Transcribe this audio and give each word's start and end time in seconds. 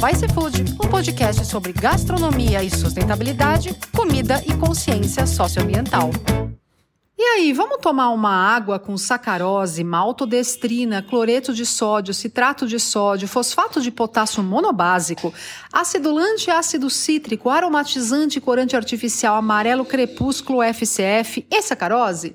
Vice 0.00 0.26
Food, 0.32 0.78
um 0.82 0.88
podcast 0.88 1.44
sobre 1.44 1.74
gastronomia 1.74 2.64
e 2.64 2.70
sustentabilidade, 2.70 3.76
comida 3.94 4.42
e 4.46 4.56
consciência 4.56 5.26
socioambiental. 5.26 6.08
E 7.18 7.22
aí, 7.22 7.52
vamos 7.52 7.80
tomar 7.82 8.08
uma 8.08 8.30
água 8.30 8.78
com 8.78 8.96
sacarose, 8.96 9.84
maltodestrina, 9.84 11.02
cloreto 11.02 11.52
de 11.52 11.66
sódio, 11.66 12.14
citrato 12.14 12.66
de 12.66 12.80
sódio, 12.80 13.28
fosfato 13.28 13.78
de 13.82 13.90
potássio 13.90 14.42
monobásico, 14.42 15.34
acidulante 15.70 16.50
ácido 16.50 16.88
cítrico, 16.88 17.50
aromatizante 17.50 18.40
corante 18.40 18.74
artificial 18.74 19.36
amarelo 19.36 19.84
crepúsculo 19.84 20.62
FCF 20.62 21.46
e 21.50 21.60
sacarose? 21.60 22.34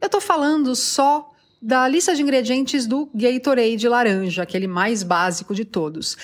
Eu 0.00 0.08
tô 0.08 0.20
falando 0.20 0.74
só 0.74 1.33
da 1.64 1.88
lista 1.88 2.14
de 2.14 2.20
ingredientes 2.20 2.86
do 2.86 3.08
Gatorade 3.14 3.88
laranja, 3.88 4.42
aquele 4.42 4.66
mais 4.66 5.02
básico 5.02 5.54
de 5.54 5.64
todos. 5.64 6.14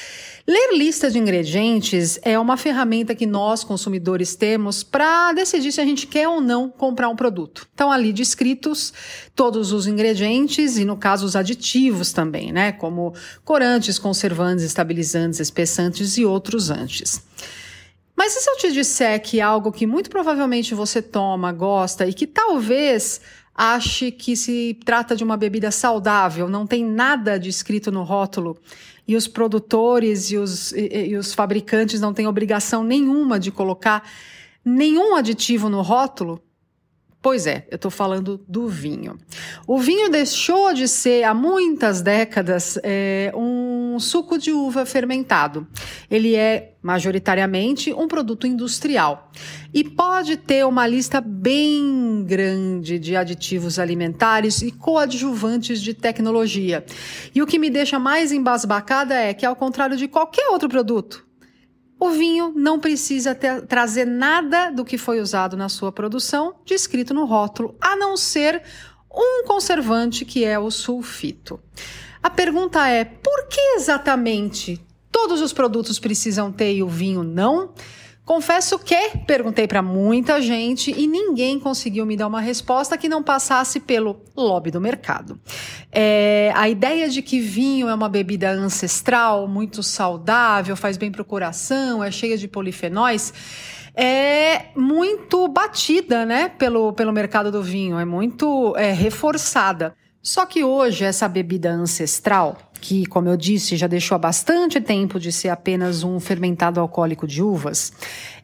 Ler 0.47 0.77
lista 0.77 1.11
de 1.11 1.19
ingredientes 1.19 2.21
é 2.23 2.39
uma 2.39 2.59
ferramenta 2.59 3.15
que 3.15 3.25
nós, 3.25 3.65
consumidores, 3.65 4.37
temos 4.37 4.83
para 4.83 5.33
decidir 5.33 5.73
se 5.73 5.81
a 5.81 5.85
gente 5.87 6.07
quer 6.07 6.29
ou 6.29 6.43
não 6.43 6.69
comprar 6.69 7.09
um 7.09 7.17
produto. 7.17 7.67
Então, 7.73 7.91
ali 7.91 8.13
descritos 8.13 8.93
todos 9.35 9.73
os 9.73 9.87
ingredientes 9.87 10.77
e, 10.77 10.85
no 10.85 10.99
caso, 10.99 11.25
os 11.25 11.35
aditivos 11.35 12.13
também, 12.13 12.53
né? 12.53 12.73
Como 12.73 13.15
corantes, 13.43 13.99
conservantes, 13.99 14.63
estabilizantes, 14.63 15.41
espessantes 15.41 16.19
e 16.19 16.25
outros 16.27 16.69
antes. 16.69 17.23
Mas 18.15 18.37
e 18.37 18.41
se 18.43 18.51
eu 18.51 18.57
te 18.59 18.73
disser 18.73 19.19
que 19.23 19.41
algo 19.41 19.73
que 19.73 19.87
muito 19.87 20.11
provavelmente 20.11 20.75
você 20.75 21.01
toma, 21.01 21.51
gosta 21.53 22.07
e 22.07 22.13
que 22.13 22.27
talvez 22.27 23.19
ache 23.55 24.11
que 24.11 24.37
se 24.37 24.79
trata 24.85 25.15
de 25.15 25.25
uma 25.25 25.37
bebida 25.37 25.71
saudável, 25.71 26.49
não 26.49 26.67
tem 26.67 26.85
nada 26.85 27.39
de 27.39 27.49
escrito 27.49 27.91
no 27.91 28.03
rótulo, 28.03 28.57
e 29.07 29.17
os 29.17 29.27
produtores 29.27 30.31
e 30.31 30.37
os, 30.37 30.73
e, 30.73 31.09
e 31.09 31.17
os 31.17 31.35
fabricantes 31.35 32.01
não 32.01 32.15
têm 32.15 32.27
obrigação 32.27 32.85
nenhuma 32.85 33.41
de 33.41 33.51
colocar 33.51 34.09
nenhum 34.65 35.17
aditivo 35.17 35.69
no 35.69 35.83
rótulo, 35.83 36.41
Pois 37.23 37.47
é, 37.47 37.67
eu 37.71 37.77
estou 37.77 37.91
falando 37.91 38.41
do 38.49 38.67
vinho. 38.67 39.19
O 39.67 39.79
vinho 39.79 40.09
deixou 40.09 40.73
de 40.73 40.89
ser, 40.89 41.23
há 41.25 41.35
muitas 41.35 42.01
décadas, 42.01 42.79
é, 42.83 43.31
um 43.37 43.99
suco 44.01 44.39
de 44.39 44.53
uva 44.53 44.87
fermentado. 44.87 45.67
Ele 46.11 46.35
é, 46.35 46.73
majoritariamente, 46.83 47.93
um 47.93 48.09
produto 48.09 48.47
industrial 48.47 49.31
e 49.73 49.85
pode 49.85 50.39
ter 50.39 50.65
uma 50.65 50.87
lista 50.87 51.21
bem 51.21 52.25
grande 52.27 52.99
de 52.99 53.15
aditivos 53.15 53.79
alimentares 53.79 54.63
e 54.63 54.71
coadjuvantes 54.71 55.83
de 55.83 55.93
tecnologia. 55.93 56.83
E 57.35 57.43
o 57.43 57.47
que 57.47 57.59
me 57.59 57.69
deixa 57.69 57.99
mais 57.99 58.33
embasbacada 58.33 59.15
é 59.15 59.35
que, 59.35 59.45
ao 59.45 59.55
contrário 59.55 59.95
de 59.95 60.09
qualquer 60.09 60.49
outro 60.49 60.71
produto, 60.71 61.29
o 62.01 62.11
vinho 62.11 62.53
não 62.57 62.81
precisa 62.81 63.35
ter, 63.35 63.61
trazer 63.67 64.07
nada 64.07 64.71
do 64.71 64.87
que 64.87 64.97
foi 64.97 65.21
usado 65.21 65.55
na 65.55 65.69
sua 65.69 65.93
produção 65.93 66.55
descrito 66.65 67.13
no 67.13 67.27
rótulo, 67.27 67.77
a 67.79 67.95
não 67.95 68.17
ser 68.17 68.63
um 69.13 69.45
conservante 69.47 70.25
que 70.25 70.43
é 70.43 70.59
o 70.59 70.71
sulfito. 70.71 71.61
A 72.23 72.31
pergunta 72.31 72.89
é: 72.89 73.05
por 73.05 73.49
que 73.49 73.61
exatamente 73.77 74.81
todos 75.13 75.43
os 75.43 75.53
produtos 75.53 75.99
precisam 75.99 76.51
ter 76.51 76.75
e 76.75 76.83
o 76.83 76.89
vinho 76.89 77.23
não? 77.23 77.75
Confesso 78.31 78.79
que 78.79 78.95
perguntei 79.27 79.67
para 79.67 79.83
muita 79.83 80.41
gente 80.41 80.95
e 80.97 81.09
ninguém 81.09 81.59
conseguiu 81.59 82.07
me 82.07 82.17
dar 82.17 82.29
uma 82.29 82.41
resposta 82.41 82.97
que 82.97 83.09
não 83.09 83.25
passasse 83.25 83.81
pelo 83.81 84.21
lobby 84.37 84.71
do 84.71 84.81
mercado. 84.81 85.37
É, 85.91 86.53
a 86.55 86.69
ideia 86.69 87.09
de 87.09 87.23
que 87.23 87.41
vinho 87.41 87.89
é 87.89 87.93
uma 87.93 88.09
bebida 88.09 88.53
ancestral, 88.53 89.49
muito 89.49 89.83
saudável, 89.83 90.77
faz 90.77 90.97
bem 90.97 91.11
para 91.11 91.23
o 91.23 91.25
coração, 91.25 92.05
é 92.05 92.11
cheia 92.13 92.39
de 92.39 92.47
polifenóis 92.47 93.35
é 93.97 94.67
muito 94.77 95.49
batida, 95.49 96.25
né, 96.25 96.49
pelo, 96.51 96.93
pelo 96.93 97.13
mercado 97.13 97.51
do 97.51 97.61
vinho, 97.61 97.99
é 97.99 98.05
muito 98.05 98.77
é, 98.77 98.93
reforçada. 98.93 99.93
Só 100.23 100.47
que 100.47 100.63
hoje 100.63 101.05
essa 101.05 101.27
bebida 101.27 101.73
ancestral 101.73 102.70
que, 102.81 103.07
como 103.07 103.29
eu 103.29 103.37
disse, 103.37 103.77
já 103.77 103.87
deixou 103.87 104.17
há 104.17 104.19
bastante 104.19 104.81
tempo 104.81 105.21
de 105.21 105.31
ser 105.31 105.49
apenas 105.49 106.03
um 106.03 106.19
fermentado 106.19 106.81
alcoólico 106.81 107.27
de 107.27 107.43
uvas, 107.43 107.93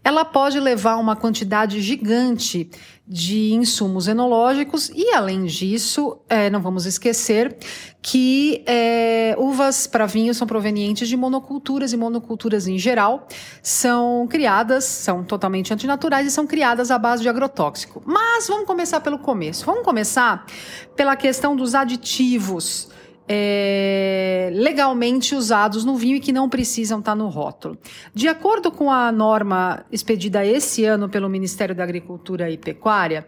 ela 0.05 0.25
pode 0.25 0.61
levar 0.61 0.97
uma 0.97 1.17
quantidade 1.17 1.81
gigante 1.81 2.71
de 3.09 3.53
insumos 3.55 4.07
enológicos 4.07 4.89
e, 4.95 5.13
além 5.13 5.45
disso, 5.45 6.19
é, 6.29 6.51
não 6.51 6.61
vamos 6.61 6.87
esquecer 6.87 7.57
que 8.03 8.63
é, 8.67 9.35
uvas 9.39 9.87
para 9.87 10.07
vinho 10.07 10.33
são 10.33 10.47
provenientes 10.47 11.09
de 11.09 11.17
monoculturas 11.17 11.93
e 11.93 11.97
monoculturas 11.97 12.69
em 12.69 12.79
geral 12.79 13.27
são 13.63 14.27
criadas, 14.29 14.85
são 14.85 15.25
totalmente 15.25 15.73
antinaturais 15.73 16.27
e 16.27 16.31
são 16.31 16.47
criadas 16.47 16.91
à 16.91 16.99
base 16.99 17.23
de 17.23 17.29
agrotóxico. 17.29 18.03
Mas 18.05 18.47
vamos 18.47 18.67
começar 18.67 19.01
pelo 19.01 19.19
começo. 19.19 19.67
Vamos 19.67 19.85
começar 19.85 20.47
pela 20.95 21.17
questão 21.17 21.57
dos 21.57 21.75
aditivos 21.75 22.89
é, 23.29 24.51
legalmente 24.55 25.35
usados 25.35 25.85
no 25.85 25.97
vinho 25.97 26.17
e 26.17 26.21
que 26.21 26.33
não 26.33 26.49
precisam 26.49 27.01
estar 27.01 27.15
no 27.15 27.29
rótulo. 27.29 27.77
De 28.15 28.29
acordo 28.29 28.71
com 28.71 28.91
a 28.91 29.11
norma 29.11 29.85
expedida 29.91 30.45
esse 30.45 30.85
ano 30.85 31.09
pelo 31.09 31.29
Ministério 31.29 31.75
da 31.75 31.83
Agricultura 31.83 32.51
e 32.51 32.57
Pecuária, 32.57 33.27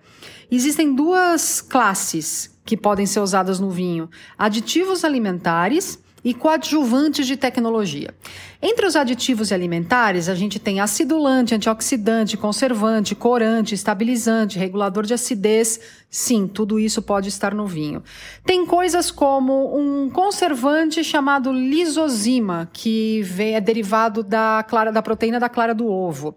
existem 0.51 0.95
duas 0.95 1.61
classes 1.61 2.57
que 2.65 2.77
podem 2.77 3.07
ser 3.07 3.21
usadas 3.21 3.59
no 3.59 3.71
vinho: 3.71 4.09
aditivos 4.37 5.05
alimentares 5.05 6.03
e 6.25 6.35
coadjuvantes 6.35 7.27
de 7.27 7.37
tecnologia. 7.37 8.15
Entre 8.61 8.85
os 8.85 8.97
aditivos 8.97 9.53
alimentares, 9.53 10.29
a 10.29 10.35
gente 10.35 10.59
tem 10.59 10.81
acidulante, 10.81 11.55
antioxidante, 11.55 12.37
conservante, 12.37 13.15
corante, 13.15 13.73
estabilizante, 13.73 14.59
regulador 14.59 15.07
de 15.07 15.15
acidez. 15.15 15.79
Sim, 16.11 16.49
tudo 16.49 16.77
isso 16.77 17.01
pode 17.01 17.29
estar 17.29 17.55
no 17.55 17.69
vinho. 17.69 18.03
Tem 18.45 18.67
coisas 18.67 19.13
como 19.13 19.79
um 19.79 20.11
conservante 20.11 21.05
chamado 21.05 21.53
lisozima, 21.53 22.69
que 22.73 23.25
é 23.39 23.61
derivado 23.61 24.25
da 24.25 24.65
clara 24.69 24.91
da 24.91 25.03
proteína 25.03 25.39
da 25.39 25.49
clara 25.49 25.73
do 25.73 25.87
ovo. 25.87 26.35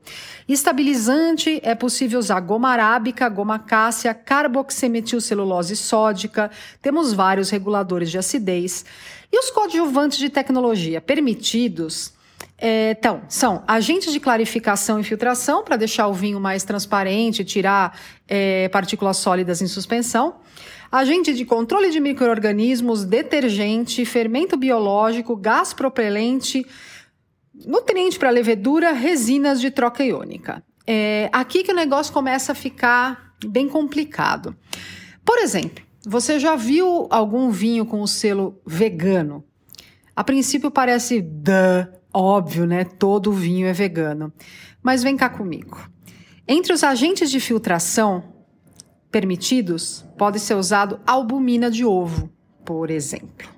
Estabilizante 0.48 1.60
é 1.64 1.74
possível 1.74 2.20
usar 2.20 2.40
goma 2.42 2.70
arábica, 2.70 3.28
goma 3.30 3.58
cássia, 3.58 4.14
carboximetilcelulose 4.14 5.76
sódica. 5.76 6.52
Temos 6.84 7.14
vários 7.14 7.50
reguladores 7.50 8.12
de 8.12 8.20
acidez. 8.20 8.86
E 9.34 9.40
os 9.40 9.50
coadjuvantes 9.50 10.18
de 10.18 10.30
tecnologia 10.30 11.00
permitidos 11.00 12.11
é, 12.64 12.92
então, 12.92 13.24
são 13.28 13.64
agentes 13.68 14.14
de 14.14 14.20
clarificação 14.20 15.00
e 15.00 15.04
filtração 15.04 15.64
para 15.64 15.76
deixar 15.76 16.08
o 16.08 16.14
vinho 16.14 16.40
mais 16.40 16.64
transparente, 16.64 17.44
tirar 17.44 18.00
é, 18.28 18.70
partículas 18.70 19.18
sólidas 19.18 19.64
em 19.64 19.68
suspensão. 19.68 20.36
Agente 20.92 21.34
de 21.34 21.44
controle 21.44 21.90
de 21.90 22.00
micro-organismos, 22.00 23.04
detergente, 23.04 24.06
fermento 24.06 24.56
biológico, 24.56 25.36
gás 25.36 25.74
propelente, 25.74 26.64
nutriente 27.66 28.20
para 28.20 28.30
levedura, 28.30 28.92
resinas 28.92 29.60
de 29.60 29.72
troca 29.72 30.04
iônica. 30.04 30.64
É 30.86 31.30
aqui 31.34 31.64
que 31.64 31.72
o 31.72 31.76
negócio 31.76 32.14
começa 32.14 32.52
a 32.52 32.56
ficar 32.56 33.34
bem 33.44 33.68
complicado. 33.68 34.56
Por 35.26 35.40
exemplo, 35.40 35.84
você 36.06 36.40
já 36.40 36.56
viu 36.56 37.08
algum 37.10 37.50
vinho 37.50 37.88
com 37.88 38.02
o 38.02 38.08
selo 38.08 38.62
vegano? 38.68 39.44
A 40.16 40.24
princípio 40.24 40.70
parece 40.70 41.22
duh, 41.22 42.01
óbvio, 42.14 42.66
né? 42.66 42.84
Todo 42.84 43.32
vinho 43.32 43.68
é 43.68 43.74
vegano. 43.74 44.32
Mas 44.82 45.04
vem 45.04 45.16
cá 45.16 45.30
comigo. 45.30 45.90
Entre 46.48 46.74
os 46.74 46.84
agentes 46.84 47.30
de 47.30 47.40
filtração 47.40 48.24
permitidos, 49.12 50.06
pode 50.18 50.40
ser 50.40 50.56
usado 50.56 51.00
albumina 51.06 51.70
de 51.70 51.86
ovo, 51.86 52.30
por 52.64 52.90
exemplo. 52.90 53.50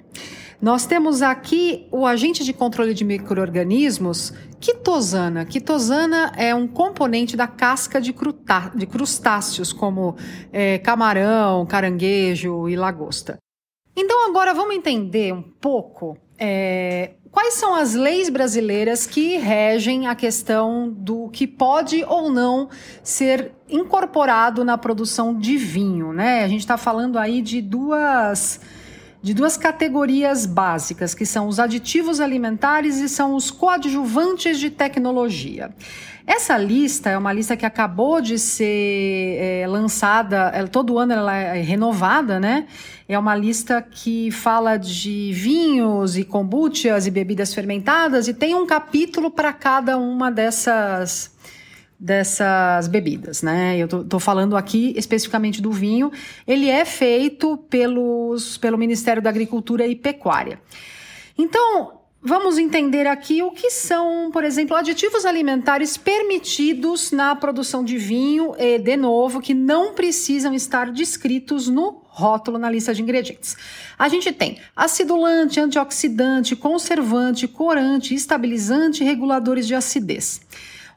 Nós 0.62 0.86
temos 0.86 1.22
aqui 1.22 1.88
o 1.92 2.06
agente 2.06 2.44
de 2.44 2.54
controle 2.54 2.94
de 2.94 3.04
micro-organismos, 3.04 4.34
quitosana. 4.62 5.44
Quitosana 5.44 6.32
é 6.38 6.56
um 6.56 6.68
componente 6.68 7.36
da 7.36 7.48
casca 7.48 8.00
de, 8.00 8.16
de 8.76 8.86
crustáceos, 8.86 9.74
como 9.74 10.16
é, 10.54 10.78
camarão, 10.78 11.66
caranguejo 11.66 12.70
e 12.70 12.78
lagosta. 12.78 13.38
Então, 13.94 14.26
agora 14.30 14.54
vamos 14.54 14.74
entender 14.74 15.34
um 15.34 15.42
pouco 15.42 16.18
é, 16.40 17.16
quais 17.34 17.56
são 17.56 17.74
as 17.74 17.96
leis 17.96 18.30
brasileiras 18.30 19.08
que 19.08 19.38
regem 19.38 20.06
a 20.08 20.14
questão 20.14 20.88
do 20.88 21.30
que 21.30 21.48
pode 21.48 22.06
ou 22.06 22.32
não 22.32 22.70
ser 23.02 23.52
incorporado 23.68 24.64
na 24.64 24.78
produção 24.78 25.38
de 25.38 25.58
vinho, 25.58 26.14
né? 26.14 26.44
A 26.44 26.48
gente 26.48 26.62
está 26.62 26.78
falando 26.78 27.18
aí 27.18 27.42
de 27.42 27.62
duas 27.62 28.62
de 29.22 29.34
duas 29.34 29.56
categorias 29.56 30.46
básicas, 30.46 31.16
que 31.16 31.26
são 31.26 31.48
os 31.48 31.58
aditivos 31.58 32.20
alimentares 32.20 32.98
e 32.98 33.08
são 33.08 33.36
os 33.36 33.50
coadjuvantes 33.50 34.60
de 34.60 34.70
tecnologia. 34.70 35.74
Essa 36.26 36.58
lista 36.58 37.10
é 37.10 37.18
uma 37.18 37.34
lista 37.34 37.58
que 37.58 37.66
acabou 37.66 38.22
de 38.22 38.40
ser 38.40 39.38
é, 39.40 39.66
lançada, 39.68 40.52
ela, 40.54 40.70
todo 40.70 40.98
ano 40.98 41.12
ela 41.12 41.36
é 41.36 41.62
renovada, 41.62 42.40
né? 42.40 42.66
É 43.10 43.20
uma 43.20 43.36
lista 43.36 43.82
que 43.82 44.32
fala 44.32 44.78
de 44.78 45.34
vinhos 45.34 46.18
e 46.18 46.24
kombuchas 46.24 47.06
e 47.06 47.12
bebidas 47.12 47.54
fermentadas 47.54 48.30
e 48.30 48.34
tem 48.34 48.56
um 48.56 48.66
capítulo 48.66 49.30
para 49.30 49.52
cada 49.52 49.98
uma 49.98 50.32
dessas 50.32 51.34
dessas 52.00 52.90
bebidas, 52.90 53.42
né? 53.42 53.78
Eu 53.78 53.88
tô, 53.88 54.04
tô, 54.04 54.20
falando 54.20 54.58
aqui 54.58 54.94
especificamente 54.98 55.62
do 55.62 55.72
vinho. 55.72 56.12
Ele 56.46 56.70
é 56.70 56.84
feito 56.84 57.56
pelos, 57.70 58.58
pelo 58.58 58.78
Ministério 58.78 59.22
da 59.22 59.30
Agricultura 59.30 59.88
e 59.88 59.96
Pecuária. 59.96 60.60
Então, 61.38 62.03
Vamos 62.26 62.58
entender 62.58 63.06
aqui 63.06 63.44
o 63.44 63.52
que 63.52 63.70
são, 63.70 64.32
por 64.32 64.46
exemplo, 64.46 64.78
aditivos 64.78 65.26
alimentares 65.26 65.98
permitidos 65.98 67.12
na 67.12 67.36
produção 67.36 67.84
de 67.84 67.98
vinho 67.98 68.56
e, 68.58 68.80
de 68.80 68.96
novo, 68.96 69.42
que 69.42 69.54
não 69.54 69.94
precisam 69.94 70.54
estar 70.54 70.90
descritos 70.90 71.68
no 71.68 72.02
rótulo 72.08 72.58
na 72.58 72.70
lista 72.70 72.94
de 72.94 73.02
ingredientes. 73.02 73.58
A 74.00 74.08
gente 74.08 74.32
tem 74.32 74.58
acidulante, 74.74 75.60
antioxidante, 75.60 76.56
conservante, 76.56 77.46
corante, 77.46 78.16
estabilizante 78.16 79.04
reguladores 79.04 79.68
de 79.68 79.76
acidez. 79.76 80.40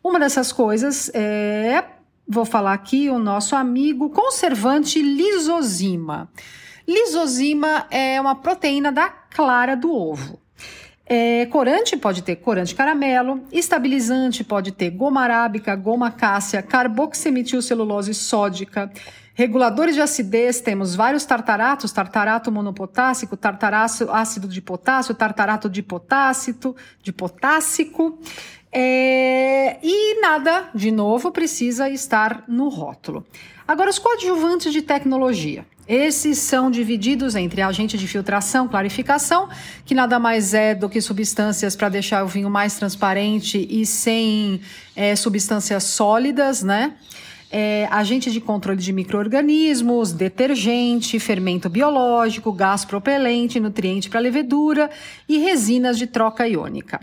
Uma 0.04 0.20
dessas 0.20 0.52
coisas 0.52 1.10
é, 1.12 1.82
vou 2.28 2.44
falar 2.44 2.74
aqui, 2.74 3.10
o 3.10 3.18
nosso 3.18 3.56
amigo 3.56 4.10
conservante 4.10 5.02
lisozima. 5.02 6.30
Lisozima 6.86 7.84
é 7.90 8.20
uma 8.20 8.36
proteína 8.36 8.92
da 8.92 9.08
clara 9.08 9.74
do 9.74 9.92
ovo. 9.92 10.45
É, 11.08 11.46
corante 11.46 11.96
pode 11.96 12.20
ter 12.22 12.34
corante 12.36 12.74
caramelo, 12.74 13.44
estabilizante 13.52 14.42
pode 14.42 14.72
ter 14.72 14.90
goma 14.90 15.22
arábica, 15.22 15.76
goma 15.76 16.10
cássia, 16.10 16.60
carboximetilcelulose 16.62 18.12
sódica, 18.12 18.90
reguladores 19.32 19.94
de 19.94 20.00
acidez, 20.00 20.60
temos 20.60 20.96
vários 20.96 21.24
tartaratos, 21.24 21.92
tartarato 21.92 22.50
monopotássico, 22.50 23.36
tartarato 23.36 24.10
ácido 24.10 24.48
de 24.48 24.60
potássio, 24.60 25.14
tartarato 25.14 25.70
de 25.70 25.80
potássito, 25.80 26.74
de 27.00 27.12
potássico, 27.12 28.18
é, 28.72 29.78
e 29.82 30.20
nada, 30.20 30.70
de 30.74 30.90
novo, 30.90 31.30
precisa 31.30 31.88
estar 31.88 32.44
no 32.48 32.68
rótulo. 32.68 33.24
Agora, 33.66 33.90
os 33.90 33.98
coadjuvantes 33.98 34.72
de 34.72 34.80
tecnologia. 34.80 35.66
Esses 35.88 36.38
são 36.38 36.70
divididos 36.70 37.34
entre 37.34 37.62
agente 37.62 37.98
de 37.98 38.06
filtração, 38.06 38.68
clarificação, 38.68 39.48
que 39.84 39.94
nada 39.94 40.18
mais 40.18 40.54
é 40.54 40.74
do 40.74 40.88
que 40.88 41.00
substâncias 41.00 41.74
para 41.74 41.88
deixar 41.88 42.24
o 42.24 42.28
vinho 42.28 42.48
mais 42.48 42.76
transparente 42.76 43.66
e 43.68 43.84
sem 43.84 44.60
é, 44.94 45.16
substâncias 45.16 45.82
sólidas, 45.84 46.62
né? 46.62 46.94
É, 47.50 47.88
agente 47.90 48.30
de 48.30 48.40
controle 48.40 48.80
de 48.80 48.92
micro-organismos, 48.92 50.12
detergente, 50.12 51.18
fermento 51.18 51.68
biológico, 51.68 52.52
gás 52.52 52.84
propelente, 52.84 53.60
nutriente 53.60 54.10
para 54.10 54.18
levedura 54.18 54.90
e 55.28 55.38
resinas 55.38 55.96
de 55.98 56.08
troca 56.08 56.48
iônica. 56.48 57.00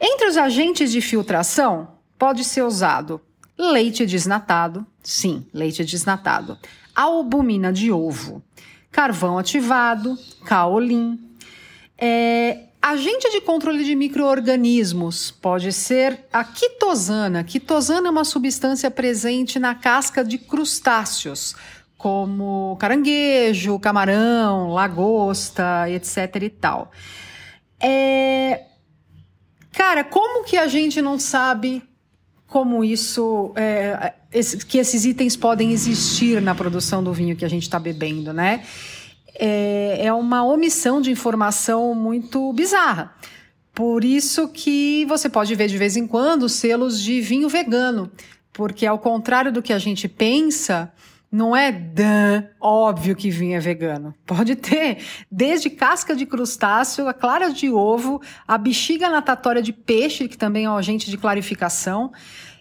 Entre 0.00 0.26
os 0.26 0.36
agentes 0.36 0.90
de 0.90 1.00
filtração, 1.00 1.88
pode 2.18 2.42
ser 2.42 2.62
usado 2.62 3.20
leite 3.70 4.04
desnatado, 4.04 4.86
sim, 5.02 5.46
leite 5.52 5.84
desnatado 5.84 6.58
albumina 6.94 7.72
de 7.72 7.90
ovo, 7.90 8.42
carvão 8.90 9.38
ativado, 9.38 10.16
caolin. 10.44 11.18
É, 11.96 12.64
agente 12.80 13.30
de 13.30 13.40
controle 13.40 13.84
de 13.84 13.94
micro-organismos 13.94 15.30
pode 15.30 15.72
ser 15.72 16.26
a 16.32 16.44
quitosana. 16.44 17.44
Quitosana 17.44 18.08
é 18.08 18.10
uma 18.10 18.24
substância 18.24 18.90
presente 18.90 19.58
na 19.58 19.74
casca 19.74 20.24
de 20.24 20.38
crustáceos, 20.38 21.54
como 21.96 22.76
caranguejo, 22.78 23.78
camarão, 23.78 24.72
lagosta, 24.72 25.88
etc 25.88 26.42
e 26.42 26.50
tal. 26.50 26.90
É... 27.80 28.64
Cara, 29.72 30.04
como 30.04 30.44
que 30.44 30.58
a 30.58 30.66
gente 30.66 31.00
não 31.00 31.18
sabe 31.18 31.82
como 32.52 32.84
isso, 32.84 33.50
é, 33.56 34.12
que 34.68 34.76
esses 34.76 35.06
itens 35.06 35.34
podem 35.34 35.72
existir 35.72 36.42
na 36.42 36.54
produção 36.54 37.02
do 37.02 37.10
vinho 37.10 37.34
que 37.34 37.46
a 37.46 37.48
gente 37.48 37.62
está 37.62 37.78
bebendo, 37.78 38.30
né? 38.30 38.62
É, 39.34 40.04
é 40.04 40.12
uma 40.12 40.44
omissão 40.44 41.00
de 41.00 41.10
informação 41.10 41.94
muito 41.94 42.52
bizarra. 42.52 43.14
Por 43.74 44.04
isso 44.04 44.48
que 44.48 45.06
você 45.06 45.30
pode 45.30 45.54
ver 45.54 45.66
de 45.66 45.78
vez 45.78 45.96
em 45.96 46.06
quando 46.06 46.46
selos 46.46 47.00
de 47.00 47.22
vinho 47.22 47.48
vegano, 47.48 48.12
porque 48.52 48.84
ao 48.84 48.98
contrário 48.98 49.50
do 49.50 49.62
que 49.62 49.72
a 49.72 49.78
gente 49.78 50.06
pensa, 50.06 50.92
não 51.32 51.56
é 51.56 51.72
dan, 51.72 52.44
óbvio 52.60 53.16
que 53.16 53.30
vinho 53.30 53.56
é 53.56 53.58
vegano. 53.58 54.14
Pode 54.26 54.54
ter 54.54 54.98
desde 55.30 55.70
casca 55.70 56.14
de 56.14 56.26
crustáceo, 56.26 57.08
a 57.08 57.14
clara 57.14 57.50
de 57.50 57.70
ovo, 57.70 58.20
a 58.46 58.58
bexiga 58.58 59.08
natatória 59.08 59.62
de 59.62 59.72
peixe, 59.72 60.28
que 60.28 60.36
também 60.36 60.66
é 60.66 60.70
um 60.70 60.76
agente 60.76 61.10
de 61.10 61.16
clarificação. 61.16 62.12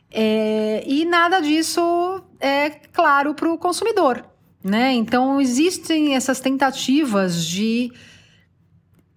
É, 0.09 0.83
e 0.87 1.03
nada 1.03 1.41
disso 1.41 2.23
é 2.39 2.69
claro 2.69 3.33
para 3.33 3.51
o 3.51 3.57
consumidor. 3.57 4.25
Né? 4.63 4.93
Então, 4.93 5.41
existem 5.41 6.15
essas 6.15 6.39
tentativas 6.39 7.45
de 7.45 7.91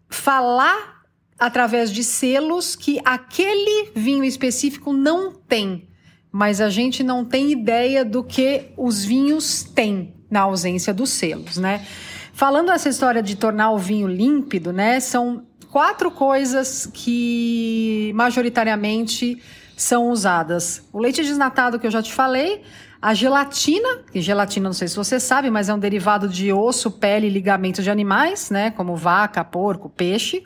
falar 0.09 1.03
através 1.39 1.93
de 1.93 2.03
selos 2.03 2.75
que 2.75 3.01
aquele 3.05 3.91
vinho 3.95 4.25
específico 4.25 4.93
não 4.93 5.33
tem 5.33 5.89
mas 6.35 6.61
a 6.61 6.69
gente 6.69 7.05
não 7.05 7.25
tem 7.25 7.53
ideia 7.53 8.05
do 8.05 8.25
que 8.25 8.73
os 8.77 9.05
vinhos 9.05 9.63
têm 9.63 10.13
na 10.29 10.41
ausência 10.41 10.93
dos 10.93 11.11
selos, 11.11 11.59
né? 11.59 11.87
Falando 12.33 12.73
essa 12.73 12.89
história 12.89 13.23
de 13.23 13.37
tornar 13.37 13.71
o 13.71 13.79
vinho 13.79 14.09
límpido, 14.09 14.73
né? 14.73 14.99
São 14.99 15.47
quatro 15.71 16.11
coisas 16.11 16.91
que 16.93 18.11
majoritariamente 18.17 19.41
são 19.77 20.11
usadas. 20.11 20.83
O 20.93 20.99
leite 20.99 21.23
desnatado 21.23 21.79
que 21.79 21.87
eu 21.87 21.91
já 21.93 22.03
te 22.03 22.13
falei, 22.13 22.63
a 23.01 23.15
gelatina, 23.15 24.01
que 24.11 24.21
gelatina 24.21 24.69
não 24.69 24.75
sei 24.75 24.89
se 24.89 24.97
você 24.97 25.21
sabe, 25.21 25.53
mas 25.53 25.69
é 25.69 25.75
um 25.75 25.79
derivado 25.79 26.29
de 26.29 26.53
osso, 26.53 26.91
pele 26.91 27.29
e 27.29 27.31
ligamentos 27.31 27.85
de 27.85 27.93
animais, 27.93 28.51
né, 28.51 28.73
como 28.73 28.97
vaca, 28.97 29.45
porco, 29.45 29.89
peixe 29.89 30.45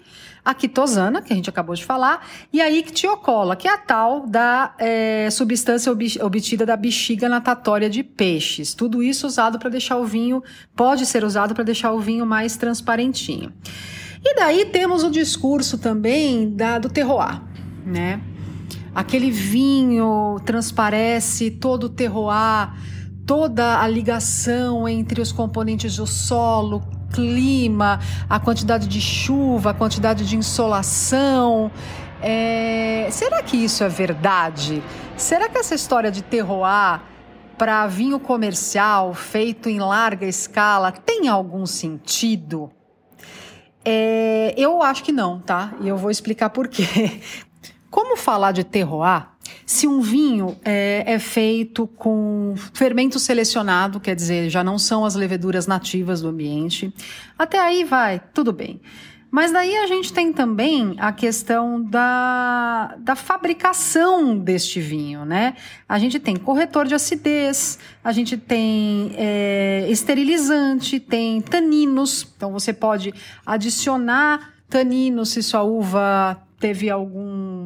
a 0.48 0.54
quitosana, 0.54 1.20
que 1.20 1.30
a 1.30 1.36
gente 1.36 1.50
acabou 1.50 1.74
de 1.74 1.84
falar, 1.84 2.26
e 2.50 2.62
a 2.62 2.70
ictiocola, 2.70 3.54
que 3.54 3.68
é 3.68 3.70
a 3.70 3.76
tal 3.76 4.26
da 4.26 4.74
é, 4.78 5.28
substância 5.30 5.92
obtida 5.92 6.64
da 6.64 6.74
bexiga 6.74 7.28
natatória 7.28 7.90
de 7.90 8.02
peixes. 8.02 8.72
Tudo 8.72 9.02
isso 9.02 9.26
usado 9.26 9.58
para 9.58 9.68
deixar 9.68 9.98
o 9.98 10.06
vinho, 10.06 10.42
pode 10.74 11.04
ser 11.04 11.22
usado 11.22 11.54
para 11.54 11.62
deixar 11.62 11.92
o 11.92 12.00
vinho 12.00 12.24
mais 12.24 12.56
transparentinho. 12.56 13.52
E 14.24 14.34
daí 14.36 14.64
temos 14.64 15.04
o 15.04 15.10
discurso 15.10 15.76
também 15.76 16.48
da, 16.56 16.78
do 16.78 16.88
terroir, 16.88 17.42
né? 17.84 18.18
Aquele 18.94 19.30
vinho 19.30 20.40
transparece 20.46 21.50
todo 21.50 21.84
o 21.84 21.88
terroir, 21.90 22.72
toda 23.26 23.82
a 23.82 23.86
ligação 23.86 24.88
entre 24.88 25.20
os 25.20 25.30
componentes 25.30 25.96
do 25.96 26.06
solo, 26.06 26.82
clima, 27.12 28.00
a 28.28 28.38
quantidade 28.38 28.86
de 28.86 29.00
chuva, 29.00 29.70
a 29.70 29.74
quantidade 29.74 30.26
de 30.26 30.36
insolação. 30.36 31.70
É... 32.22 33.08
Será 33.10 33.42
que 33.42 33.56
isso 33.56 33.84
é 33.84 33.88
verdade? 33.88 34.82
Será 35.16 35.48
que 35.48 35.58
essa 35.58 35.74
história 35.74 36.10
de 36.10 36.22
terroir 36.22 37.00
para 37.56 37.86
vinho 37.86 38.20
comercial 38.20 39.14
feito 39.14 39.68
em 39.68 39.80
larga 39.80 40.26
escala 40.26 40.92
tem 40.92 41.28
algum 41.28 41.66
sentido? 41.66 42.70
É... 43.84 44.54
Eu 44.56 44.82
acho 44.82 45.02
que 45.02 45.12
não, 45.12 45.40
tá? 45.40 45.74
E 45.80 45.88
eu 45.88 45.96
vou 45.96 46.10
explicar 46.10 46.50
por 46.50 46.68
quê. 46.68 47.20
Como 47.90 48.16
falar 48.16 48.52
de 48.52 48.64
terroir 48.64 49.28
se 49.68 49.86
um 49.86 50.00
vinho 50.00 50.56
é, 50.64 51.04
é, 51.06 51.18
feito 51.18 51.86
com 51.86 52.54
fermento 52.72 53.18
selecionado, 53.18 54.00
quer 54.00 54.16
dizer, 54.16 54.48
já 54.48 54.64
não 54.64 54.78
são 54.78 55.04
as 55.04 55.14
leveduras 55.14 55.66
nativas 55.66 56.22
do 56.22 56.28
ambiente, 56.28 56.90
até 57.38 57.60
aí 57.60 57.84
vai, 57.84 58.18
tudo 58.32 58.50
bem. 58.50 58.80
Mas 59.30 59.52
daí 59.52 59.76
a 59.76 59.86
gente 59.86 60.10
tem 60.10 60.32
também 60.32 60.96
a 60.96 61.12
questão 61.12 61.82
da, 61.82 62.96
da 62.98 63.14
fabricação 63.14 64.38
deste 64.38 64.80
vinho, 64.80 65.26
né? 65.26 65.54
A 65.86 65.98
gente 65.98 66.18
tem 66.18 66.34
corretor 66.34 66.86
de 66.86 66.94
acidez, 66.94 67.78
a 68.02 68.10
gente 68.10 68.38
tem 68.38 69.12
é, 69.16 69.86
esterilizante, 69.90 70.98
tem 70.98 71.42
taninos. 71.42 72.26
Então 72.34 72.52
você 72.52 72.72
pode 72.72 73.12
adicionar 73.44 74.54
taninos 74.66 75.28
se 75.28 75.42
sua 75.42 75.62
uva 75.62 76.42
teve 76.58 76.90
algum 76.90 77.57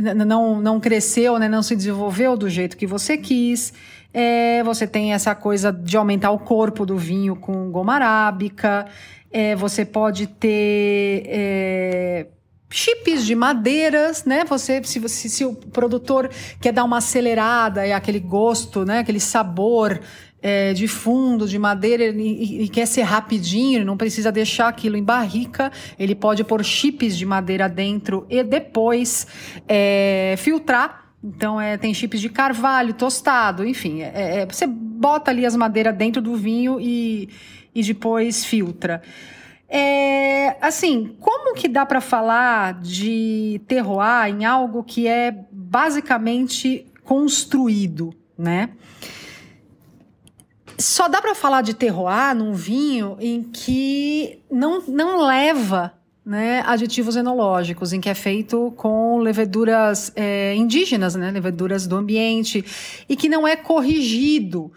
não, 0.00 0.60
não 0.60 0.80
cresceu, 0.80 1.38
né, 1.38 1.48
não 1.48 1.62
se 1.62 1.76
desenvolveu 1.76 2.36
do 2.36 2.48
jeito 2.48 2.76
que 2.76 2.86
você 2.86 3.16
quis. 3.16 3.72
É, 4.12 4.62
você 4.62 4.86
tem 4.86 5.12
essa 5.12 5.34
coisa 5.34 5.72
de 5.72 5.96
aumentar 5.96 6.30
o 6.30 6.38
corpo 6.38 6.86
do 6.86 6.96
vinho 6.96 7.34
com 7.34 7.70
goma 7.70 7.94
arábica. 7.94 8.86
É, 9.30 9.56
você 9.56 9.84
pode 9.84 10.28
ter 10.28 11.24
é, 11.26 12.26
chips 12.74 13.24
de 13.24 13.36
madeiras, 13.36 14.24
né? 14.24 14.44
Você 14.44 14.82
se, 14.82 15.08
se 15.08 15.44
o 15.44 15.54
produtor 15.54 16.28
quer 16.60 16.72
dar 16.72 16.82
uma 16.82 16.98
acelerada 16.98 17.86
e 17.86 17.92
aquele 17.92 18.18
gosto, 18.18 18.84
né? 18.84 18.98
Aquele 18.98 19.20
sabor 19.20 20.00
é, 20.42 20.72
de 20.72 20.88
fundo, 20.88 21.46
de 21.46 21.56
madeira, 21.56 22.04
e, 22.06 22.64
e, 22.64 22.68
quer 22.68 22.86
ser 22.86 23.02
rapidinho, 23.02 23.84
não 23.84 23.96
precisa 23.96 24.32
deixar 24.32 24.66
aquilo 24.66 24.96
em 24.96 25.04
barrica, 25.04 25.70
ele 25.96 26.16
pode 26.16 26.42
pôr 26.42 26.64
chips 26.64 27.16
de 27.16 27.24
madeira 27.24 27.68
dentro 27.68 28.26
e 28.28 28.42
depois 28.42 29.26
é, 29.68 30.34
filtrar 30.36 31.04
então, 31.26 31.58
é, 31.58 31.78
tem 31.78 31.94
chips 31.94 32.20
de 32.20 32.28
carvalho, 32.28 32.92
tostado, 32.92 33.66
enfim. 33.66 34.02
É, 34.02 34.40
é, 34.40 34.46
você 34.46 34.66
bota 34.66 35.30
ali 35.30 35.46
as 35.46 35.56
madeiras 35.56 35.96
dentro 35.96 36.20
do 36.20 36.36
vinho 36.36 36.78
e, 36.78 37.30
e 37.74 37.82
depois 37.82 38.44
filtra. 38.44 39.00
É, 39.68 40.56
assim, 40.60 41.16
como 41.20 41.54
que 41.54 41.68
dá 41.68 41.84
para 41.86 42.00
falar 42.00 42.74
de 42.80 43.60
terroir 43.66 44.28
em 44.28 44.44
algo 44.44 44.84
que 44.84 45.08
é 45.08 45.34
basicamente 45.50 46.86
construído, 47.02 48.14
né? 48.36 48.70
Só 50.78 51.08
dá 51.08 51.20
para 51.20 51.34
falar 51.34 51.62
de 51.62 51.74
terroir 51.74 52.34
num 52.34 52.52
vinho 52.52 53.16
em 53.20 53.42
que 53.42 54.42
não, 54.50 54.82
não 54.86 55.24
leva 55.24 55.94
né, 56.24 56.62
aditivos 56.66 57.16
enológicos, 57.16 57.92
em 57.92 58.00
que 58.00 58.08
é 58.08 58.14
feito 58.14 58.72
com 58.76 59.18
leveduras 59.18 60.10
é, 60.16 60.54
indígenas, 60.54 61.14
né, 61.14 61.30
leveduras 61.30 61.86
do 61.86 61.96
ambiente, 61.96 62.64
e 63.08 63.14
que 63.14 63.28
não 63.28 63.46
é 63.46 63.56
corrigido 63.56 64.72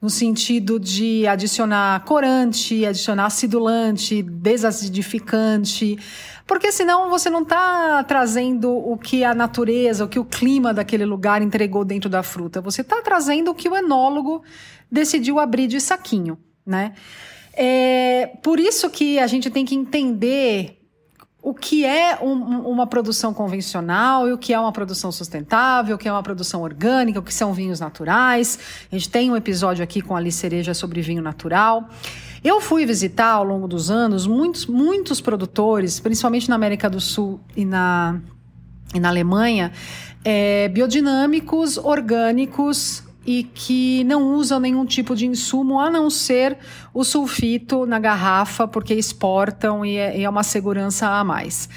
no 0.00 0.10
sentido 0.10 0.78
de 0.78 1.26
adicionar 1.26 2.04
corante, 2.04 2.84
adicionar 2.84 3.26
acidulante, 3.26 4.22
desacidificante, 4.22 5.98
porque 6.46 6.70
senão 6.70 7.08
você 7.08 7.28
não 7.30 7.42
está 7.42 8.04
trazendo 8.04 8.70
o 8.70 8.96
que 8.96 9.24
a 9.24 9.34
natureza, 9.34 10.04
o 10.04 10.08
que 10.08 10.18
o 10.18 10.24
clima 10.24 10.72
daquele 10.72 11.04
lugar 11.04 11.42
entregou 11.42 11.84
dentro 11.84 12.08
da 12.08 12.22
fruta. 12.22 12.60
Você 12.60 12.82
está 12.82 13.02
trazendo 13.02 13.50
o 13.50 13.54
que 13.54 13.68
o 13.68 13.76
enólogo 13.76 14.42
decidiu 14.90 15.40
abrir 15.40 15.66
de 15.66 15.80
saquinho, 15.80 16.38
né? 16.64 16.92
É 17.52 18.32
por 18.42 18.60
isso 18.60 18.90
que 18.90 19.18
a 19.18 19.26
gente 19.26 19.48
tem 19.50 19.64
que 19.64 19.74
entender 19.74 20.75
o 21.46 21.54
que 21.54 21.84
é 21.84 22.18
um, 22.20 22.32
uma 22.68 22.88
produção 22.88 23.32
convencional 23.32 24.26
e 24.26 24.32
o 24.32 24.38
que 24.38 24.52
é 24.52 24.58
uma 24.58 24.72
produção 24.72 25.12
sustentável, 25.12 25.94
o 25.94 25.98
que 25.98 26.08
é 26.08 26.12
uma 26.12 26.20
produção 26.20 26.60
orgânica, 26.60 27.20
o 27.20 27.22
que 27.22 27.32
são 27.32 27.52
vinhos 27.52 27.78
naturais. 27.78 28.58
A 28.90 28.96
gente 28.96 29.08
tem 29.08 29.30
um 29.30 29.36
episódio 29.36 29.84
aqui 29.84 30.02
com 30.02 30.16
a 30.16 30.18
Alice 30.18 30.36
Cereja 30.36 30.74
sobre 30.74 31.00
vinho 31.02 31.22
natural. 31.22 31.88
Eu 32.42 32.60
fui 32.60 32.84
visitar 32.84 33.30
ao 33.30 33.44
longo 33.44 33.68
dos 33.68 33.92
anos 33.92 34.26
muitos, 34.26 34.66
muitos 34.66 35.20
produtores, 35.20 36.00
principalmente 36.00 36.48
na 36.48 36.56
América 36.56 36.90
do 36.90 37.00
Sul 37.00 37.38
e 37.56 37.64
na, 37.64 38.20
e 38.92 38.98
na 38.98 39.08
Alemanha, 39.08 39.70
é, 40.24 40.66
biodinâmicos, 40.66 41.78
orgânicos, 41.78 43.04
e 43.26 43.42
que 43.42 44.04
não 44.04 44.34
usam 44.34 44.60
nenhum 44.60 44.86
tipo 44.86 45.16
de 45.16 45.26
insumo 45.26 45.80
a 45.80 45.90
não 45.90 46.08
ser 46.08 46.56
o 46.94 47.02
sulfito 47.02 47.84
na 47.84 47.98
garrafa, 47.98 48.68
porque 48.68 48.94
exportam 48.94 49.84
e 49.84 49.96
é, 49.96 50.18
e 50.18 50.24
é 50.24 50.30
uma 50.30 50.44
segurança 50.44 51.08
a 51.08 51.24
mais. 51.24 51.68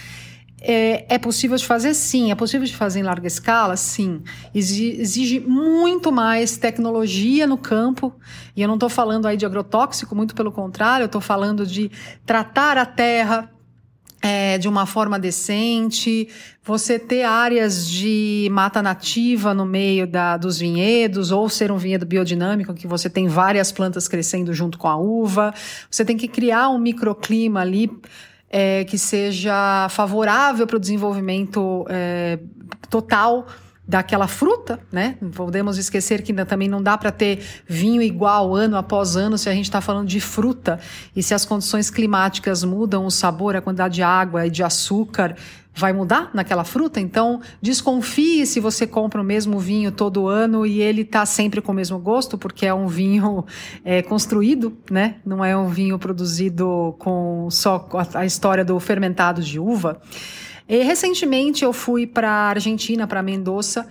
É, 0.62 1.16
é, 1.16 1.18
possível 1.18 1.58
de 1.58 1.66
fazer? 1.66 1.94
Sim. 1.94 2.32
É 2.32 2.36
possível 2.36 2.68
de 2.68 2.76
fazer 2.76 3.00
em 3.00 3.04
larga 3.04 3.28
escala? 3.28 3.76
Sim. 3.78 4.22
Exige 4.54 5.40
muito 5.40 6.12
mais 6.12 6.58
tecnologia 6.58 7.48
no 7.48 7.58
campo. 7.58 8.14
E 8.56 8.62
eu 8.62 8.68
não 8.68 8.76
estou 8.76 8.90
falando 8.90 9.26
aí 9.26 9.38
de 9.38 9.46
agrotóxico, 9.46 10.16
muito 10.16 10.36
pelo 10.36 10.52
contrário, 10.52 11.04
eu 11.04 11.08
estou 11.08 11.22
falando 11.22 11.66
de 11.66 11.90
tratar 12.26 12.78
a 12.78 12.86
terra, 12.86 13.50
é, 14.22 14.58
de 14.58 14.68
uma 14.68 14.86
forma 14.86 15.18
decente, 15.18 16.28
você 16.64 17.00
ter 17.00 17.24
áreas 17.24 17.88
de 17.88 18.50
mata 18.52 18.82
nativa 18.82 19.54
no 19.54 19.66
meio 19.66 20.06
da, 20.06 20.38
dos 20.38 20.60
vinhedos, 20.60 21.32
ou 21.32 21.48
ser 21.50 21.72
um 21.72 21.78
vinhedo 21.78 22.06
biodinâmico, 22.06 22.74
que 22.74 22.88
você 22.88 23.10
tem 23.10 23.28
várias 23.28 23.72
plantas 23.72 24.08
crescendo 24.08 24.54
junto 24.54 24.78
com 24.78 24.88
a 24.88 24.98
uva. 24.98 25.54
Você 25.90 26.04
tem 26.04 26.18
que 26.18 26.28
criar 26.28 26.70
um 26.70 26.78
microclima 26.78 27.62
ali 27.62 27.90
é, 28.50 28.84
que 28.84 28.98
seja 28.98 29.88
favorável 29.90 30.68
para 30.68 30.78
o 30.78 30.80
desenvolvimento 30.80 31.86
é, 31.90 32.40
total 32.90 33.48
daquela 33.90 34.28
fruta, 34.28 34.80
né? 34.92 35.18
Podemos 35.34 35.80
esquecer 35.80 36.22
que 36.22 36.32
também 36.46 36.68
não 36.68 36.80
dá 36.80 36.96
para 36.96 37.12
ter 37.12 37.40
vinho 37.68 38.04
igual 38.04 38.56
ano 38.56 38.78
após 38.78 39.16
ano 39.16 39.36
se 39.36 39.50
a 39.50 39.52
gente 39.52 39.64
está 39.64 39.82
falando 39.82 40.08
de 40.08 40.20
fruta 40.20 40.80
e 41.16 41.24
se 41.24 41.34
as 41.34 41.44
condições 41.44 41.90
climáticas 41.90 42.64
mudam 42.64 43.04
o 43.08 43.10
sabor, 43.10 43.56
a 43.56 43.62
quantidade 43.62 43.96
de 43.96 44.04
água 44.04 44.46
e 44.46 44.52
de 44.52 44.62
açúcar 44.62 45.36
vai 45.74 45.92
mudar 45.92 46.30
naquela 46.36 46.64
fruta. 46.64 47.00
Então 47.00 47.42
desconfie 47.60 48.46
se 48.46 48.60
você 48.60 48.86
compra 48.86 49.22
o 49.22 49.24
mesmo 49.24 49.58
vinho 49.58 49.92
todo 49.92 50.28
ano 50.28 50.68
e 50.68 50.80
ele 50.84 51.02
está 51.02 51.26
sempre 51.26 51.60
com 51.60 51.72
o 51.72 51.76
mesmo 51.76 51.98
gosto, 51.98 52.38
porque 52.38 52.68
é 52.68 52.74
um 52.74 52.86
vinho 52.86 53.44
é, 53.84 54.04
construído, 54.04 54.78
né? 54.92 55.16
Não 55.26 55.44
é 55.44 55.58
um 55.58 55.68
vinho 55.68 55.98
produzido 55.98 56.96
com 57.00 57.48
só 57.50 57.90
a 58.14 58.24
história 58.24 58.64
do 58.64 58.80
fermentado 58.80 59.42
de 59.42 59.60
uva. 59.60 60.00
E, 60.70 60.84
recentemente 60.84 61.64
eu 61.66 61.74
fui 61.74 62.06
para 62.06 62.30
a 62.30 62.50
Argentina, 62.50 63.08
para 63.08 63.24
Mendoza, 63.24 63.88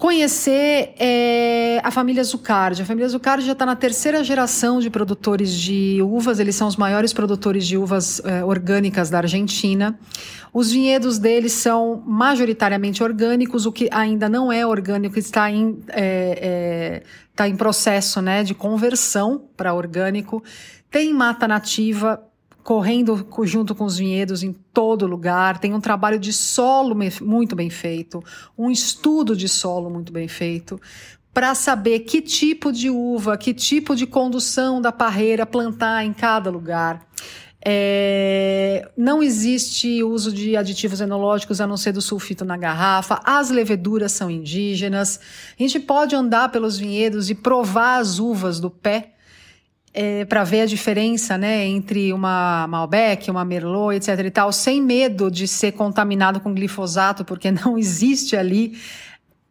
conhecer 0.00 0.94
é, 0.98 1.78
a 1.84 1.90
família 1.90 2.24
Zucardi. 2.24 2.80
A 2.80 2.86
família 2.86 3.06
Zucardi 3.06 3.44
já 3.44 3.52
está 3.52 3.66
na 3.66 3.76
terceira 3.76 4.24
geração 4.24 4.80
de 4.80 4.88
produtores 4.88 5.52
de 5.52 6.00
uvas, 6.00 6.40
eles 6.40 6.56
são 6.56 6.68
os 6.68 6.76
maiores 6.76 7.12
produtores 7.12 7.66
de 7.66 7.76
uvas 7.76 8.18
é, 8.24 8.42
orgânicas 8.42 9.10
da 9.10 9.18
Argentina. 9.18 9.98
Os 10.54 10.70
vinhedos 10.70 11.18
deles 11.18 11.52
são 11.52 12.02
majoritariamente 12.06 13.02
orgânicos, 13.02 13.66
o 13.66 13.72
que 13.72 13.90
ainda 13.92 14.26
não 14.26 14.50
é 14.50 14.64
orgânico 14.64 15.18
está 15.18 15.50
em, 15.50 15.78
é, 15.88 16.38
é 16.40 17.02
tá 17.36 17.46
em 17.46 17.56
processo 17.56 18.22
né, 18.22 18.42
de 18.42 18.54
conversão 18.54 19.44
para 19.54 19.74
orgânico. 19.74 20.42
Tem 20.90 21.12
mata 21.12 21.46
nativa, 21.46 22.22
correndo 22.62 23.26
junto 23.44 23.74
com 23.74 23.84
os 23.84 23.98
vinhedos 23.98 24.42
em 24.42 24.52
todo 24.52 25.06
lugar, 25.06 25.58
tem 25.58 25.74
um 25.74 25.80
trabalho 25.80 26.18
de 26.18 26.32
solo 26.32 26.96
muito 27.22 27.56
bem 27.56 27.70
feito, 27.70 28.22
um 28.56 28.70
estudo 28.70 29.36
de 29.36 29.48
solo 29.48 29.90
muito 29.90 30.12
bem 30.12 30.28
feito, 30.28 30.80
para 31.32 31.54
saber 31.54 32.00
que 32.00 32.20
tipo 32.20 32.72
de 32.72 32.90
uva, 32.90 33.36
que 33.36 33.54
tipo 33.54 33.94
de 33.94 34.06
condução 34.06 34.80
da 34.80 34.92
parreira 34.92 35.46
plantar 35.46 36.04
em 36.04 36.12
cada 36.12 36.50
lugar. 36.50 37.06
É, 37.62 38.90
não 38.96 39.22
existe 39.22 40.02
uso 40.02 40.32
de 40.32 40.56
aditivos 40.56 41.00
enológicos 41.00 41.60
a 41.60 41.66
não 41.66 41.76
ser 41.76 41.92
do 41.92 42.00
sulfito 42.00 42.44
na 42.44 42.56
garrafa. 42.56 43.20
As 43.22 43.50
leveduras 43.50 44.12
são 44.12 44.30
indígenas. 44.30 45.20
A 45.58 45.62
gente 45.62 45.78
pode 45.78 46.16
andar 46.16 46.50
pelos 46.50 46.78
vinhedos 46.78 47.28
e 47.28 47.34
provar 47.34 47.98
as 47.98 48.18
uvas 48.18 48.58
do 48.58 48.70
pé 48.70 49.12
é, 49.92 50.24
para 50.24 50.44
ver 50.44 50.62
a 50.62 50.66
diferença 50.66 51.36
né, 51.36 51.66
entre 51.66 52.12
uma 52.12 52.66
Malbec, 52.68 53.30
uma 53.30 53.44
Merlot, 53.44 53.96
etc. 53.96 54.24
e 54.24 54.30
tal, 54.30 54.52
sem 54.52 54.80
medo 54.80 55.30
de 55.30 55.48
ser 55.48 55.72
contaminado 55.72 56.40
com 56.40 56.54
glifosato, 56.54 57.24
porque 57.24 57.50
não 57.52 57.76
existe 57.76 58.36
ali 58.36 58.78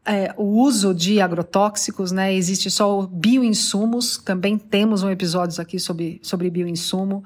é, 0.06 0.34
o 0.38 0.44
uso 0.44 0.94
de 0.94 1.22
agrotóxicos, 1.22 2.12
né? 2.12 2.34
Existe 2.34 2.72
só 2.72 3.08
bioinsumos. 3.12 4.18
Também 4.18 4.58
temos 4.58 5.04
um 5.04 5.10
episódio 5.10 5.62
aqui 5.62 5.78
sobre, 5.78 6.20
sobre 6.24 6.50
bioinsumo. 6.50 7.24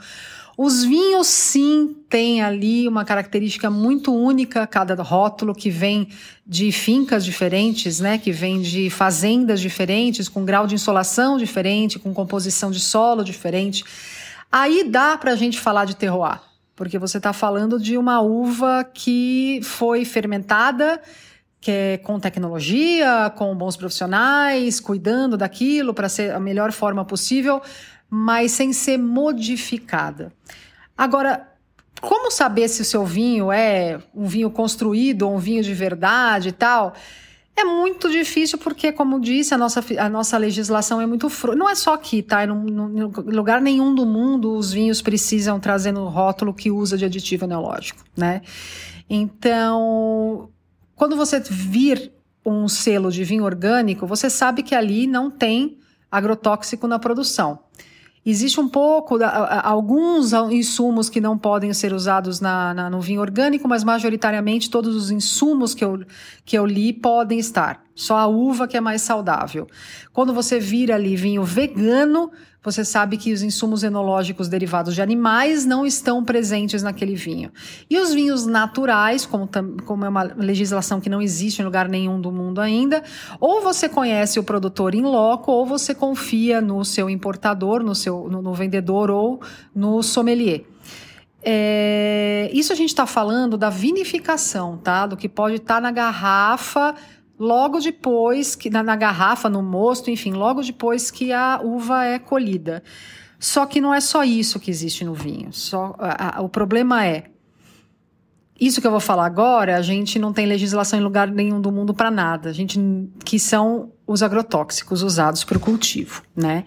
Os 0.58 0.84
vinhos, 0.84 1.28
sim, 1.28 1.96
têm 2.08 2.44
ali 2.44 2.88
uma 2.88 3.04
característica 3.04 3.70
muito 3.72 4.14
única, 4.14 4.68
cada 4.68 5.02
rótulo 5.02 5.56
que 5.56 5.70
vem 5.70 6.10
de 6.46 6.72
fincas 6.72 7.26
diferentes, 7.26 8.00
né? 8.00 8.18
Que 8.20 8.32
vem 8.32 8.62
de 8.62 8.90
fazendas 8.90 9.60
diferentes, 9.60 10.30
com 10.30 10.46
grau 10.46 10.68
de 10.68 10.76
insolação 10.76 11.38
diferente, 11.38 11.98
com 11.98 12.14
composição 12.14 12.70
de 12.70 12.80
solo 12.80 13.24
diferente. 13.24 13.84
Aí 14.52 14.84
dá 14.84 15.18
para 15.18 15.32
a 15.32 15.36
gente 15.36 15.60
falar 15.60 15.86
de 15.86 15.96
terroir, 15.96 16.40
porque 16.76 17.00
você 17.00 17.18
está 17.18 17.34
falando 17.34 17.80
de 17.80 17.98
uma 17.98 18.22
uva 18.22 18.84
que 18.84 19.60
foi 19.64 20.06
fermentada 20.06 21.02
que 21.64 21.72
é 21.72 21.98
com 21.98 22.20
tecnologia, 22.20 23.32
com 23.38 23.56
bons 23.56 23.78
profissionais, 23.78 24.82
cuidando 24.82 25.38
daquilo 25.38 25.94
para 25.94 26.10
ser 26.10 26.34
a 26.34 26.40
melhor 26.40 26.74
forma 26.74 27.06
possível, 27.06 27.62
mas 28.16 28.52
sem 28.52 28.72
ser 28.72 29.00
modificada. 29.00 30.32
Agora, 30.96 31.52
como 32.00 32.30
saber 32.30 32.68
se 32.68 32.84
o 32.84 32.86
seu 32.86 33.04
vinho 33.04 33.52
é 33.52 34.00
um 34.14 34.28
vinho 34.28 34.52
construído 34.52 35.24
ou 35.24 35.34
um 35.34 35.40
vinho 35.40 35.64
de 35.64 35.74
verdade 35.74 36.50
e 36.50 36.52
tal? 36.52 36.94
É 37.56 37.64
muito 37.64 38.12
difícil 38.12 38.60
porque, 38.60 38.92
como 38.92 39.20
disse, 39.20 39.56
a 39.56 39.58
nossa, 39.58 39.84
a 39.98 40.08
nossa 40.10 40.38
legislação 40.38 41.02
é 41.02 41.08
muito 41.08 41.28
frouxa. 41.28 41.58
Não 41.58 41.68
é 41.68 41.74
só 41.74 41.96
aqui, 41.96 42.22
tá? 42.22 42.44
Em 42.44 42.50
lugar 42.50 43.60
nenhum 43.60 43.96
do 43.96 44.06
mundo 44.06 44.56
os 44.56 44.72
vinhos 44.72 45.02
precisam 45.02 45.60
trazer 45.60 45.92
no 45.92 46.08
rótulo 46.08 46.54
que 46.54 46.70
usa 46.70 46.96
de 46.96 47.06
aditivo 47.06 47.46
eneológico, 47.46 48.04
né? 48.16 48.44
Então, 49.10 50.52
quando 50.96 51.16
você 51.16 51.40
vir 51.40 52.12
um 52.46 52.68
selo 52.68 53.12
de 53.12 53.24
vinho 53.24 53.44
orgânico, 53.44 54.06
você 54.06 54.30
sabe 54.30 54.62
que 54.62 54.76
ali 54.76 55.08
não 55.08 55.32
tem 55.32 55.80
agrotóxico 56.12 56.88
na 56.88 57.00
produção. 57.00 57.58
Existe 58.26 58.60
um 58.60 58.70
pouco, 58.70 59.18
alguns 59.64 60.32
insumos 60.52 61.10
que 61.10 61.20
não 61.20 61.38
podem 61.38 61.74
ser 61.74 61.92
usados 61.92 62.40
na, 62.40 62.74
na, 62.74 62.90
no 62.90 63.02
vinho 63.02 63.20
orgânico, 63.20 63.68
mas 63.68 63.84
majoritariamente 63.84 64.70
todos 64.70 64.96
os 64.96 65.12
insumos 65.12 65.76
que 65.76 65.84
eu, 65.84 66.06
que 66.46 66.58
eu 66.58 66.66
li 66.66 66.94
podem 66.94 67.38
estar. 67.38 67.84
Só 67.96 68.18
a 68.18 68.28
uva 68.28 68.68
que 68.68 68.76
é 68.76 68.82
mais 68.82 69.02
saudável. 69.02 69.68
Quando 70.12 70.34
você 70.34 70.60
vira 70.60 70.96
ali 70.96 71.16
vinho 71.16 71.44
vegano, 71.44 72.32
você 72.64 72.86
sabe 72.86 73.18
que 73.18 73.34
os 73.34 73.44
insumos 73.44 73.84
enológicos 73.84 74.48
derivados 74.48 74.96
de 74.96 75.02
animais 75.02 75.66
não 75.66 75.86
estão 75.86 76.24
presentes 76.24 76.82
naquele 76.82 77.14
vinho. 77.14 77.52
E 77.90 78.00
os 78.00 78.14
vinhos 78.14 78.46
naturais, 78.46 79.26
como, 79.26 79.50
como 79.86 80.06
é 80.06 80.10
uma 80.10 80.24
legislação 80.24 81.02
que 81.02 81.10
não 81.10 81.22
existe 81.22 81.62
em 81.62 81.66
lugar 81.66 81.90
nenhum 81.90 82.22
do 82.22 82.32
mundo 82.32 82.62
ainda, 82.62 83.04
ou 83.40 83.62
você 83.62 83.90
conhece 83.90 84.40
o 84.40 84.44
produtor 84.44 84.96
em 84.96 85.02
loco, 85.02 85.52
ou 85.52 85.66
você 85.66 85.94
confia 85.94 86.62
no 86.62 86.86
seu 86.86 87.10
importador, 87.10 87.84
no 87.84 87.94
seu 87.94 88.30
no, 88.30 88.42
no 88.42 88.54
vendedor 88.54 89.12
ou 89.12 89.42
no 89.76 90.02
sommelier. 90.02 90.64
É, 91.46 92.50
isso 92.54 92.72
a 92.72 92.76
gente 92.76 92.90
está 92.90 93.06
falando 93.06 93.58
da 93.58 93.70
vinificação, 93.70 94.78
tá? 94.78 95.06
Do 95.06 95.18
que 95.18 95.28
pode 95.28 95.56
estar 95.56 95.76
tá 95.76 95.82
na 95.82 95.92
garrafa 95.92 96.96
logo 97.40 97.80
depois 97.80 98.56
que 98.56 98.70
na, 98.70 98.84
na 98.84 98.96
garrafa, 98.96 99.50
no 99.50 99.62
mosto, 99.62 100.10
enfim, 100.10 100.32
logo 100.32 100.62
depois 100.62 101.12
que 101.12 101.32
a 101.32 101.60
uva 101.62 102.06
é 102.06 102.20
colhida. 102.20 102.84
Só 103.40 103.66
que 103.66 103.82
não 103.82 103.94
é 103.94 104.00
só 104.00 104.24
isso 104.24 104.60
que 104.60 104.72
existe 104.72 105.04
no 105.04 105.14
vinho. 105.14 105.52
Só 105.52 105.96
a, 106.00 106.40
a, 106.40 106.42
o 106.42 106.48
problema 106.48 107.06
é 107.06 107.26
isso 108.60 108.80
que 108.80 108.88
eu 108.88 108.92
vou 108.92 109.00
falar 109.00 109.26
agora, 109.26 109.76
a 109.76 109.82
gente 109.82 110.18
não 110.18 110.32
tem 110.32 110.46
legislação 110.46 110.98
em 110.98 111.02
lugar 111.02 111.28
nenhum 111.28 111.60
do 111.60 111.72
mundo 111.72 111.94
para 111.94 112.10
nada. 112.10 112.50
A 112.50 112.54
gente 112.54 112.80
que 113.26 113.38
são 113.40 113.92
os 114.08 114.24
agrotóxicos 114.24 115.02
usados 115.02 115.44
para 115.44 115.58
o 115.58 115.60
cultivo, 115.60 116.24
né? 116.36 116.64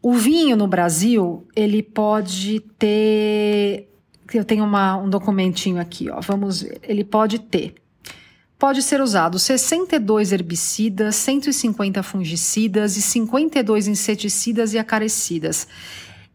O 0.00 0.14
vinho 0.14 0.56
no 0.56 0.66
Brasil, 0.66 1.46
ele 1.54 1.82
pode 1.82 2.60
ter 2.78 3.88
eu 4.32 4.44
tenho 4.44 4.64
uma, 4.64 4.96
um 4.96 5.10
documentinho 5.10 5.78
aqui, 5.78 6.08
ó. 6.08 6.20
Vamos 6.20 6.62
ver. 6.62 6.80
Ele 6.82 7.04
pode 7.04 7.38
ter 7.38 7.74
pode 8.62 8.80
ser 8.80 9.00
usado 9.00 9.40
62 9.40 10.30
herbicidas, 10.30 11.16
150 11.16 12.00
fungicidas 12.00 12.96
e 12.96 13.02
52 13.02 13.88
inseticidas 13.88 14.72
e 14.72 14.78
acaricidas. 14.78 15.66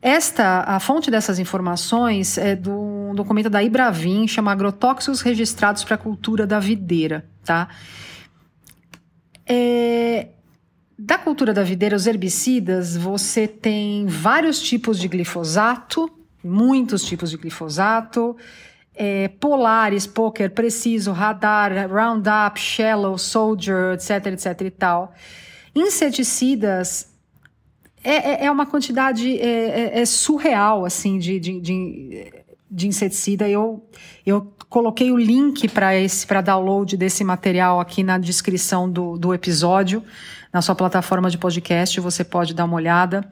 Esta, 0.01 0.59
a 0.67 0.77
fonte 0.77 1.09
dessas 1.09 1.39
informações 1.39 2.37
é 2.37 2.53
do 2.53 3.13
documento 3.15 3.49
da 3.49 3.63
Ibravin, 3.63 4.27
chama 4.27 4.51
Agrotóxicos 4.51 5.21
Registrados 5.21 5.85
para 5.85 5.95
a 5.95 5.97
Cultura 5.97 6.45
da 6.45 6.59
Videira, 6.59 7.25
tá? 7.45 7.69
É, 9.45 10.27
da 10.99 11.17
cultura 11.17 11.53
da 11.53 11.63
videira, 11.63 11.95
os 11.95 12.07
herbicidas, 12.07 12.97
você 12.97 13.47
tem 13.47 14.05
vários 14.05 14.61
tipos 14.61 14.99
de 14.99 15.07
glifosato, 15.07 16.11
muitos 16.43 17.05
tipos 17.05 17.31
de 17.31 17.37
glifosato, 17.37 18.35
é, 18.97 19.29
Poker, 20.13 20.49
Preciso, 20.51 21.11
Radar, 21.11 21.71
Roundup, 21.89 22.59
Shallow, 22.59 23.17
Soldier, 23.17 23.93
etc, 23.93 24.27
etc 24.27 24.61
e 24.61 24.71
tal. 24.71 25.13
Inseticidas 25.75 27.07
é, 28.03 28.15
é, 28.15 28.45
é 28.45 28.51
uma 28.51 28.65
quantidade 28.65 29.37
é, 29.39 29.97
é, 29.97 30.01
é 30.01 30.05
surreal, 30.05 30.85
assim, 30.85 31.19
de, 31.19 31.39
de, 31.39 31.59
de, 31.59 32.33
de, 32.69 32.87
inseticida. 32.87 33.47
Eu, 33.47 33.87
eu 34.25 34.53
coloquei 34.69 35.11
o 35.11 35.17
link 35.17 35.67
para 35.67 35.95
esse 35.95 36.25
para 36.25 36.41
download 36.41 36.95
desse 36.97 37.23
material 37.23 37.79
aqui 37.79 38.03
na 38.03 38.17
descrição 38.17 38.89
do, 38.89 39.17
do 39.17 39.33
episódio, 39.33 40.03
na 40.53 40.61
sua 40.61 40.73
plataforma 40.73 41.29
de 41.29 41.37
podcast, 41.37 41.99
você 41.99 42.23
pode 42.23 42.53
dar 42.53 42.65
uma 42.65 42.75
olhada. 42.75 43.29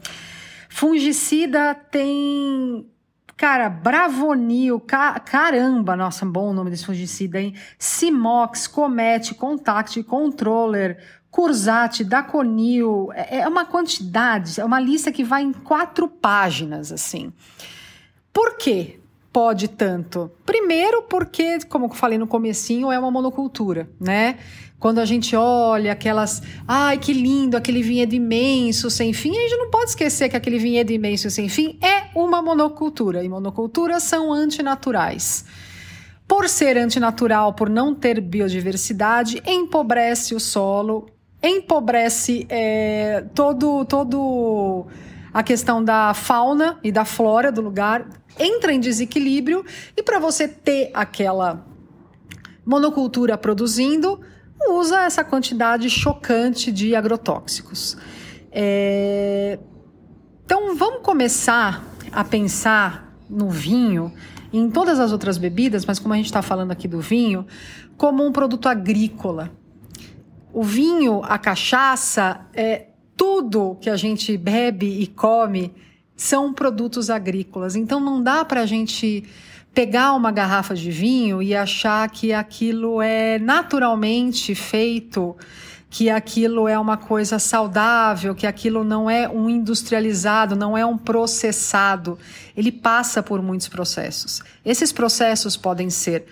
Fungicida 0.70 1.74
tem 1.74 2.86
Cara, 3.38 3.70
Bravonil, 3.70 4.80
ca 4.80 5.20
caramba, 5.20 5.96
nossa, 5.96 6.26
bom 6.26 6.54
nome 6.54 6.70
desse 6.70 6.86
fungicida, 6.86 7.40
hein? 7.40 7.54
Simox, 7.78 8.66
Comete, 8.66 9.36
Contact, 9.36 10.02
Controller, 10.04 10.98
Cursat, 11.30 12.06
Daconil, 12.06 13.10
é, 13.14 13.40
é 13.40 13.48
uma 13.48 13.66
quantidade, 13.66 14.62
é 14.62 14.64
uma 14.64 14.80
lista 14.80 15.12
que 15.12 15.22
vai 15.22 15.44
em 15.44 15.52
quatro 15.52 16.08
páginas, 16.08 16.94
assim. 16.94 17.34
Por 18.32 18.56
quê? 18.56 19.02
Pode 19.36 19.68
tanto? 19.68 20.32
Primeiro 20.46 21.02
porque, 21.10 21.60
como 21.68 21.88
eu 21.88 21.90
falei 21.90 22.18
no 22.18 22.26
comecinho, 22.26 22.90
é 22.90 22.98
uma 22.98 23.12
monocultura, 23.12 23.90
né? 24.00 24.38
Quando 24.80 25.00
a 25.00 25.06
gente 25.06 25.36
olha 25.36 25.92
aquelas, 25.92 26.42
ai 26.66 26.98
que 26.98 27.12
lindo, 27.12 27.58
aquele 27.58 27.84
vinhedo 27.84 28.16
imenso 28.16 28.90
sem 28.90 29.12
fim, 29.12 29.32
a 29.32 29.42
gente 29.42 29.58
não 29.58 29.70
pode 29.70 29.90
esquecer 29.90 30.30
que 30.30 30.38
aquele 30.38 30.58
vinhedo 30.58 30.94
imenso 30.94 31.30
sem 31.30 31.50
fim 31.50 31.78
é 31.82 32.18
uma 32.18 32.42
monocultura, 32.42 33.26
e 33.26 33.28
monoculturas 33.28 34.04
são 34.04 34.32
antinaturais. 34.32 35.44
Por 36.26 36.48
ser 36.48 36.78
antinatural, 36.78 37.54
por 37.56 37.70
não 37.70 37.94
ter 37.94 38.22
biodiversidade, 38.22 39.44
empobrece 39.46 40.34
o 40.34 40.40
solo, 40.40 41.10
empobrece 41.44 42.46
é, 42.48 43.26
todo, 43.36 43.84
todo 43.84 44.88
a 45.36 45.44
questão 45.44 45.84
da 45.84 46.14
fauna 46.14 46.80
e 46.82 46.94
da 46.94 47.04
flora 47.04 47.52
do 47.52 47.60
lugar, 47.60 48.08
entra 48.40 48.72
em 48.72 48.80
desequilíbrio 48.80 49.66
e 49.98 50.02
para 50.02 50.18
você 50.18 50.48
ter 50.48 50.92
aquela 50.94 51.66
monocultura 52.66 53.38
produzindo, 53.38 54.22
usa 54.70 55.02
essa 55.02 55.26
quantidade 55.26 55.90
chocante 55.90 56.72
de 56.72 56.96
agrotóxicos. 56.96 57.98
É... 58.50 59.60
Então 60.46 60.74
vamos 60.74 61.02
começar 61.04 61.84
a 62.14 62.24
pensar 62.24 63.14
no 63.30 63.50
vinho, 63.50 64.14
em 64.54 64.72
todas 64.72 65.02
as 65.02 65.12
outras 65.12 65.38
bebidas, 65.38 65.86
mas 65.86 66.00
como 66.00 66.14
a 66.14 66.18
gente 66.18 66.28
está 66.28 66.42
falando 66.42 66.72
aqui 66.72 66.88
do 66.88 67.02
vinho, 67.02 67.46
como 67.98 68.26
um 68.26 68.32
produto 68.32 68.70
agrícola. 68.70 69.52
O 70.54 70.64
vinho, 70.64 71.22
a 71.26 71.38
cachaça, 71.38 72.48
é 72.54 72.95
tudo 73.16 73.78
que 73.82 73.90
a 73.90 73.98
gente 73.98 74.38
bebe 74.38 75.02
e 75.02 75.08
come 75.08 75.74
são 76.16 76.54
produtos 76.54 77.10
agrícolas. 77.10 77.76
Então 77.76 78.00
não 78.00 78.22
dá 78.22 78.46
para 78.46 78.62
a 78.62 78.66
gente 78.66 79.24
pegar 79.74 80.14
uma 80.14 80.32
garrafa 80.32 80.74
de 80.74 80.90
vinho 80.90 81.42
e 81.42 81.54
achar 81.54 82.10
que 82.10 82.32
aquilo 82.32 83.02
é 83.02 83.38
naturalmente 83.38 84.56
feito, 84.56 85.36
que 85.90 86.10
aquilo 86.10 86.68
é 86.68 86.80
uma 86.80 86.96
coisa 86.96 87.40
saudável, 87.40 88.34
que 88.34 88.48
aquilo 88.48 88.84
não 88.84 89.10
é 89.10 89.28
um 89.28 89.50
industrializado, 89.50 90.56
não 90.56 90.78
é 90.78 90.86
um 90.86 90.98
processado. 90.98 92.18
Ele 92.56 92.72
passa 92.72 93.22
por 93.22 93.42
muitos 93.42 93.68
processos. 93.68 94.42
Esses 94.64 94.94
processos 94.94 95.58
podem 95.58 95.90
ser 95.90 96.26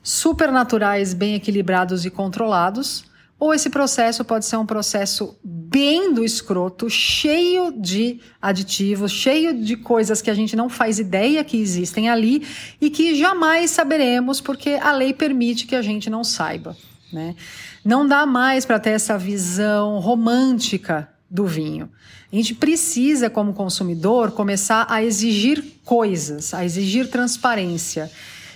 supernaturais, 0.00 1.12
bem 1.12 1.34
equilibrados 1.34 2.04
e 2.04 2.10
controlados, 2.10 3.04
ou 3.38 3.52
esse 3.52 3.68
processo 3.68 4.24
pode 4.24 4.46
ser 4.46 4.56
um 4.56 4.64
processo 4.64 5.38
bem 5.44 6.12
do 6.14 6.24
escroto, 6.24 6.88
cheio 6.88 7.70
de 7.70 8.20
aditivos, 8.40 9.12
cheio 9.12 9.52
de 9.62 9.76
coisas 9.76 10.22
que 10.22 10.30
a 10.30 10.34
gente 10.34 10.56
não 10.56 10.70
faz 10.70 10.98
ideia 10.98 11.44
que 11.44 11.58
existem 11.58 12.08
ali 12.08 12.46
e 12.80 12.88
que 12.88 13.14
jamais 13.14 13.70
saberemos 13.70 14.40
porque 14.40 14.70
a 14.70 14.90
lei 14.92 15.12
permite 15.12 15.66
que 15.66 15.74
a 15.74 15.82
gente 15.82 16.08
não 16.08 16.24
saiba. 16.24 16.74
Né? 17.12 17.36
Não 17.84 18.06
dá 18.06 18.24
mais 18.24 18.64
para 18.64 18.80
ter 18.80 18.90
essa 18.90 19.18
visão 19.18 19.98
romântica 19.98 21.08
do 21.30 21.46
vinho. 21.46 21.90
A 22.32 22.36
gente 22.36 22.54
precisa, 22.54 23.28
como 23.28 23.52
consumidor, 23.52 24.32
começar 24.32 24.86
a 24.88 25.02
exigir 25.02 25.62
coisas, 25.84 26.54
a 26.54 26.64
exigir 26.64 27.10
transparência. 27.10 28.10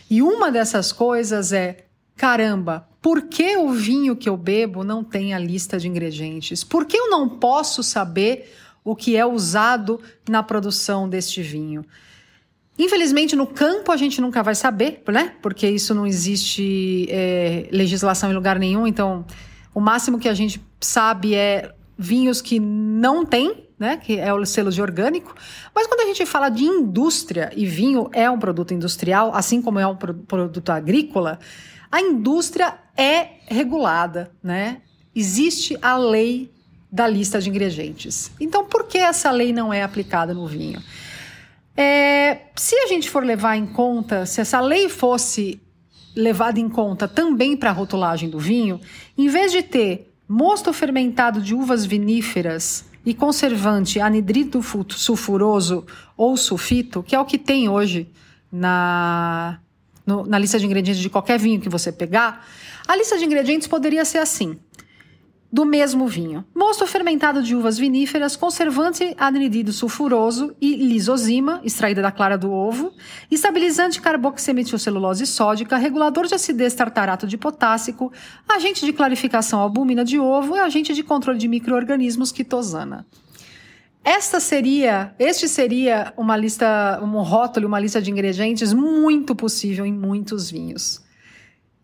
E 0.09 0.23
uma 0.23 0.51
dessas 0.51 0.91
coisas 0.91 1.53
é 1.53 1.85
caramba, 2.17 2.89
por 3.03 3.23
que 3.23 3.57
o 3.57 3.73
vinho 3.73 4.15
que 4.15 4.29
eu 4.29 4.37
bebo 4.37 4.85
não 4.85 5.03
tem 5.03 5.33
a 5.33 5.39
lista 5.39 5.79
de 5.79 5.89
ingredientes? 5.89 6.63
Por 6.63 6.85
que 6.85 6.97
eu 6.97 7.09
não 7.09 7.29
posso 7.29 7.83
saber 7.83 8.53
o 8.85 8.95
que 8.95 9.17
é 9.17 9.25
usado 9.25 10.01
na 10.29 10.43
produção 10.43 11.09
deste 11.09 11.43
vinho? 11.43 11.85
Infelizmente, 12.79 13.37
no 13.37 13.47
campo 13.47 13.93
a 13.93 13.97
gente 13.97 14.21
nunca 14.21 14.43
vai 14.43 14.55
saber, 14.55 15.03
né? 15.09 15.35
Porque 15.43 15.69
isso 15.69 15.95
não 15.95 16.07
existe 16.07 17.07
é, 17.11 17.69
legislação 17.71 18.31
em 18.31 18.35
lugar 18.35 18.59
nenhum. 18.59 18.87
Então, 18.87 19.25
o 19.75 19.81
máximo 19.81 20.19
que 20.19 20.29
a 20.29 20.35
gente 20.35 20.61
sabe 20.81 21.35
é 21.35 21.75
vinhos 21.97 22.41
que 22.41 22.59
não 22.59 23.25
tem, 23.25 23.69
né? 23.79 23.99
Que 23.99 24.19
é 24.19 24.33
o 24.33 24.45
selo 24.47 24.71
de 24.71 24.81
orgânico. 24.81 25.35
Mas 25.75 25.87
quando 25.87 26.01
a 26.01 26.07
gente 26.07 26.25
fala 26.25 26.49
de 26.49 26.65
indústria, 26.65 27.51
e 27.55 27.67
vinho 27.67 28.09
é 28.13 28.31
um 28.31 28.39
produto 28.39 28.73
industrial, 28.73 29.31
assim 29.35 29.61
como 29.61 29.79
é 29.79 29.87
um 29.87 29.97
produto 29.97 30.71
agrícola, 30.71 31.39
a 31.91 32.01
indústria 32.01 32.79
é 32.97 33.29
regulada, 33.47 34.31
né? 34.43 34.83
Existe 35.15 35.77
a 35.83 35.97
lei 35.97 36.51
da 36.91 37.07
lista 37.07 37.41
de 37.41 37.49
ingredientes. 37.49 38.31
Então, 38.41 38.65
por 38.65 38.85
que 38.85 38.99
essa 38.99 39.31
lei 39.31 39.53
não 39.53 39.73
é 39.73 39.83
aplicada 39.83 40.35
no 40.35 40.47
vinho? 40.47 40.83
É, 41.77 42.43
se 42.57 42.77
a 42.77 42.87
gente 42.87 43.09
for 43.09 43.25
levar 43.25 43.57
em 43.57 43.67
conta, 43.67 44.27
se 44.27 44.41
essa 44.41 44.61
lei 44.61 44.89
fosse 44.89 45.61
levado 46.15 46.59
em 46.59 46.69
conta 46.69 47.09
também 47.09 47.57
para 47.57 47.71
a 47.71 47.73
rotulagem 47.73 48.29
do 48.29 48.39
vinho, 48.39 48.81
em 49.17 49.29
vez 49.29 49.53
de 49.53 49.63
ter 49.63 50.13
mosto 50.29 50.73
fermentado 50.73 51.41
de 51.41 51.55
uvas 51.55 51.85
viníferas 51.85 52.85
e 53.05 53.15
conservante 53.15 54.01
anidrito 54.01 54.63
sulfuroso 54.91 55.87
ou 56.17 56.37
sulfito, 56.37 57.03
que 57.03 57.15
é 57.15 57.21
o 57.21 57.25
que 57.25 57.39
tem 57.39 57.69
hoje 57.69 58.09
na, 58.53 59.59
no, 60.11 60.27
na 60.27 60.39
lista 60.39 60.59
de 60.59 60.67
ingredientes 60.67 61.01
de 61.01 61.09
qualquer 61.09 61.39
vinho 61.39 61.61
que 61.61 61.69
você 61.69 61.93
pegar, 61.93 62.47
a 62.87 62.97
lista 62.97 63.17
de 63.17 63.25
ingredientes 63.25 63.69
poderia 63.69 64.05
ser 64.05 64.19
assim: 64.19 64.59
do 65.53 65.65
mesmo 65.65 66.07
vinho. 66.07 66.45
Mosto 66.55 66.87
fermentado 66.87 67.43
de 67.43 67.57
uvas 67.57 67.77
viníferas, 67.77 68.37
conservante 68.37 69.15
anidrido 69.19 69.73
sulfuroso 69.73 70.55
e 70.61 70.77
lisozima, 70.77 71.61
extraída 71.65 72.01
da 72.01 72.13
clara 72.13 72.39
do 72.39 72.53
ovo, 72.53 72.93
estabilizante 73.31 74.01
carboximetilcelulose 74.01 75.27
sódica, 75.27 75.77
regulador 75.77 76.27
de 76.27 76.35
acidez 76.35 76.75
tartarato 76.75 77.27
de 77.27 77.37
potássico, 77.37 78.13
agente 78.49 78.85
de 78.85 78.93
clarificação 78.93 79.61
albumina 79.61 80.05
de 80.05 80.19
ovo 80.19 80.57
e 80.57 80.61
agente 80.61 80.95
de 80.95 81.03
controle 81.03 81.39
de 81.39 81.49
microorganismos 81.49 82.31
quitosana. 82.31 83.07
Esta 84.03 84.41
seria, 84.41 85.15
este 85.19 85.47
seria 85.47 86.13
uma 86.17 86.37
lista, 86.37 87.01
um 87.03 87.21
rótulo, 87.21 87.67
uma 87.67 87.79
lista 87.79 88.01
de 88.01 88.11
ingredientes 88.11 88.73
muito 88.73 89.35
possível 89.35 89.85
em 89.85 89.93
muitos 89.93 90.51
vinhos. 90.51 91.03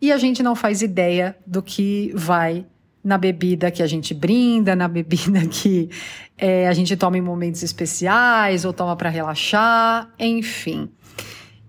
E 0.01 0.11
a 0.11 0.17
gente 0.17 0.41
não 0.41 0.55
faz 0.55 0.81
ideia 0.81 1.37
do 1.45 1.61
que 1.61 2.11
vai 2.15 2.65
na 3.03 3.17
bebida 3.17 3.71
que 3.71 3.81
a 3.81 3.87
gente 3.87 4.13
brinda, 4.13 4.75
na 4.75 4.87
bebida 4.87 5.45
que 5.47 5.89
é, 6.37 6.67
a 6.67 6.73
gente 6.73 6.95
toma 6.97 7.17
em 7.17 7.21
momentos 7.21 7.63
especiais 7.63 8.65
ou 8.65 8.73
toma 8.73 8.95
para 8.95 9.09
relaxar, 9.09 10.11
enfim. 10.19 10.89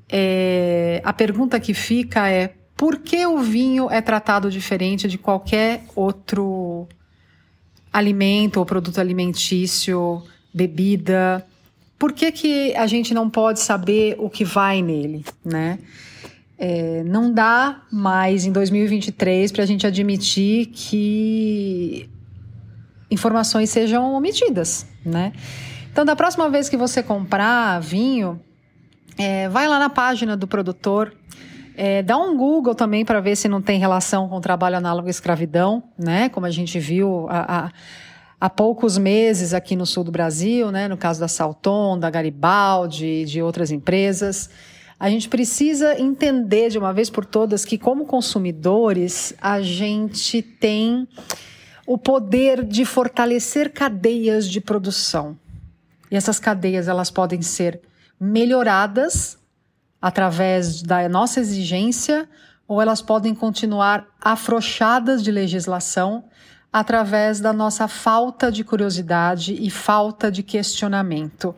É, 0.09 1.01
a 1.05 1.13
pergunta 1.13 1.61
que 1.61 1.75
fica 1.75 2.29
é: 2.29 2.55
por 2.77 2.99
que 2.99 3.27
o 3.27 3.39
vinho 3.39 3.91
é 3.91 4.01
tratado 4.01 4.51
diferente 4.51 5.07
de 5.07 5.19
qualquer 5.19 5.85
outro 5.95 6.89
alimento 7.93 8.59
ou 8.59 8.67
produto 8.67 8.99
alimentício, 8.99 10.23
bebida? 10.53 11.47
Por 11.99 12.13
que, 12.13 12.31
que 12.31 12.75
a 12.77 12.87
gente 12.87 13.13
não 13.13 13.29
pode 13.29 13.61
saber 13.61 14.17
o 14.19 14.31
que 14.31 14.45
vai 14.45 14.83
nele, 14.83 15.25
né? 15.45 15.79
É, 16.57 17.05
não 17.05 17.33
dá 17.33 17.83
mais 17.91 18.45
em 18.45 18.53
2023 18.53 19.53
para 19.53 19.63
a 19.63 19.67
gente 19.67 19.87
admitir 19.87 20.67
que 20.67 22.09
informações 23.11 23.71
sejam 23.71 24.13
omitidas, 24.13 24.87
né? 25.05 25.33
Então, 25.91 26.05
da 26.05 26.15
próxima 26.15 26.49
vez 26.51 26.69
que 26.69 26.77
você 26.77 27.03
comprar 27.03 27.81
vinho, 27.81 28.41
é, 29.17 29.49
vai 29.49 29.67
lá 29.67 29.79
na 29.79 29.89
página 29.89 30.37
do 30.37 30.47
produtor, 30.47 31.13
é, 31.77 32.03
dá 32.03 32.17
um 32.17 32.37
Google 32.37 32.75
também 32.75 33.05
para 33.05 33.21
ver 33.21 33.37
se 33.37 33.49
não 33.49 33.63
tem 33.63 33.79
relação 33.79 34.29
com 34.29 34.41
trabalho 34.41 34.77
análogo 34.77 35.07
à 35.07 35.11
escravidão, 35.11 35.83
né? 35.99 36.29
Como 36.29 36.45
a 36.45 36.51
gente 36.51 36.79
viu 36.79 37.27
há, 37.29 37.71
há 38.41 38.49
poucos 38.49 38.97
meses 38.97 39.53
aqui 39.53 39.75
no 39.75 39.87
sul 39.87 40.05
do 40.05 40.13
Brasil, 40.13 40.71
né? 40.71 40.89
No 40.89 40.97
caso 40.97 41.21
da 41.21 41.29
Salton, 41.29 41.99
da 41.99 42.11
Garibaldi, 42.11 43.25
de 43.25 43.43
outras 43.43 43.71
empresas. 43.71 44.51
A 44.99 45.09
gente 45.09 45.29
precisa 45.29 45.99
entender 46.01 46.71
de 46.71 46.79
uma 46.79 46.93
vez 46.93 47.09
por 47.09 47.25
todas 47.25 47.65
que, 47.65 47.79
como 47.79 48.05
consumidores, 48.05 49.33
a 49.41 49.61
gente 49.61 50.43
tem 50.43 51.07
o 51.87 51.97
poder 51.97 52.65
de 52.65 52.85
fortalecer 52.85 53.73
cadeias 53.73 54.49
de 54.49 54.61
produção. 54.61 55.39
E 56.11 56.17
essas 56.17 56.41
cadeias 56.41 56.89
elas 56.89 57.11
podem 57.11 57.43
ser 57.43 57.81
melhoradas 58.21 59.39
através 60.01 60.83
da 60.83 61.09
nossa 61.09 61.41
exigência 61.41 62.29
ou 62.67 62.83
elas 62.83 63.01
podem 63.01 63.35
continuar 63.35 64.07
afrouxadas 64.21 65.23
de 65.23 65.31
legislação 65.31 66.25
através 66.73 67.41
da 67.41 67.53
nossa 67.53 67.89
falta 67.89 68.53
de 68.53 68.63
curiosidade 68.63 69.55
e 69.55 69.71
falta 69.71 70.31
de 70.31 70.43
questionamento. 70.43 71.55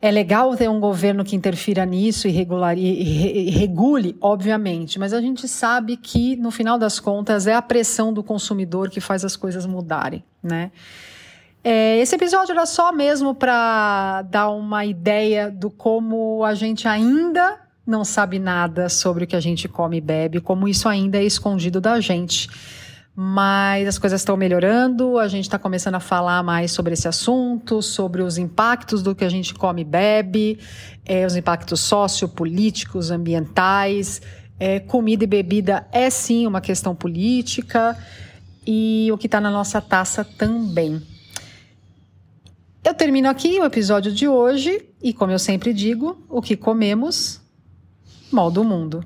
É 0.00 0.10
legal 0.10 0.56
ter 0.56 0.68
um 0.68 0.78
governo 0.78 1.24
que 1.24 1.34
interfira 1.34 1.84
nisso 1.84 2.28
e, 2.28 2.30
regular, 2.30 2.78
e, 2.78 3.48
e, 3.48 3.50
regule, 3.50 4.16
obviamente, 4.20 4.98
mas 4.98 5.12
a 5.12 5.20
gente 5.20 5.48
sabe 5.48 5.96
que, 5.96 6.36
no 6.36 6.52
final 6.52 6.78
das 6.78 7.00
contas, 7.00 7.48
é 7.48 7.54
a 7.54 7.62
pressão 7.62 8.12
do 8.12 8.22
consumidor 8.22 8.90
que 8.90 9.00
faz 9.00 9.24
as 9.24 9.34
coisas 9.34 9.66
mudarem, 9.66 10.22
né? 10.40 10.70
É, 11.64 11.98
esse 11.98 12.14
episódio 12.14 12.52
era 12.52 12.64
só 12.64 12.92
mesmo 12.92 13.34
para 13.34 14.22
dar 14.22 14.50
uma 14.50 14.84
ideia 14.84 15.50
do 15.50 15.68
como 15.68 16.44
a 16.44 16.54
gente 16.54 16.86
ainda 16.86 17.58
não 17.84 18.04
sabe 18.04 18.38
nada 18.38 18.88
sobre 18.88 19.24
o 19.24 19.26
que 19.26 19.34
a 19.34 19.40
gente 19.40 19.66
come 19.68 19.96
e 19.96 20.00
bebe, 20.00 20.40
como 20.40 20.68
isso 20.68 20.88
ainda 20.88 21.18
é 21.18 21.24
escondido 21.24 21.80
da 21.80 21.98
gente 21.98 22.48
mas 23.20 23.88
as 23.88 23.98
coisas 23.98 24.20
estão 24.20 24.36
melhorando, 24.36 25.18
a 25.18 25.26
gente 25.26 25.42
está 25.42 25.58
começando 25.58 25.96
a 25.96 26.00
falar 26.00 26.40
mais 26.44 26.70
sobre 26.70 26.92
esse 26.92 27.08
assunto, 27.08 27.82
sobre 27.82 28.22
os 28.22 28.38
impactos 28.38 29.02
do 29.02 29.12
que 29.12 29.24
a 29.24 29.28
gente 29.28 29.52
come 29.54 29.82
e 29.82 29.84
bebe, 29.84 30.60
é, 31.04 31.26
os 31.26 31.34
impactos 31.34 31.80
sociopolíticos, 31.80 33.10
ambientais. 33.10 34.22
É, 34.60 34.78
comida 34.78 35.24
e 35.24 35.26
bebida 35.26 35.84
é 35.90 36.08
sim 36.10 36.46
uma 36.46 36.60
questão 36.60 36.94
política 36.94 37.98
e 38.64 39.08
o 39.12 39.18
que 39.18 39.26
está 39.26 39.40
na 39.40 39.50
nossa 39.50 39.80
taça 39.80 40.22
também. 40.22 41.02
Eu 42.84 42.94
termino 42.94 43.28
aqui 43.28 43.58
o 43.58 43.64
episódio 43.64 44.12
de 44.12 44.28
hoje 44.28 44.90
e, 45.02 45.12
como 45.12 45.32
eu 45.32 45.40
sempre 45.40 45.74
digo, 45.74 46.24
o 46.28 46.40
que 46.40 46.56
comemos 46.56 47.40
molda 48.30 48.60
o 48.60 48.64
mundo. 48.64 49.04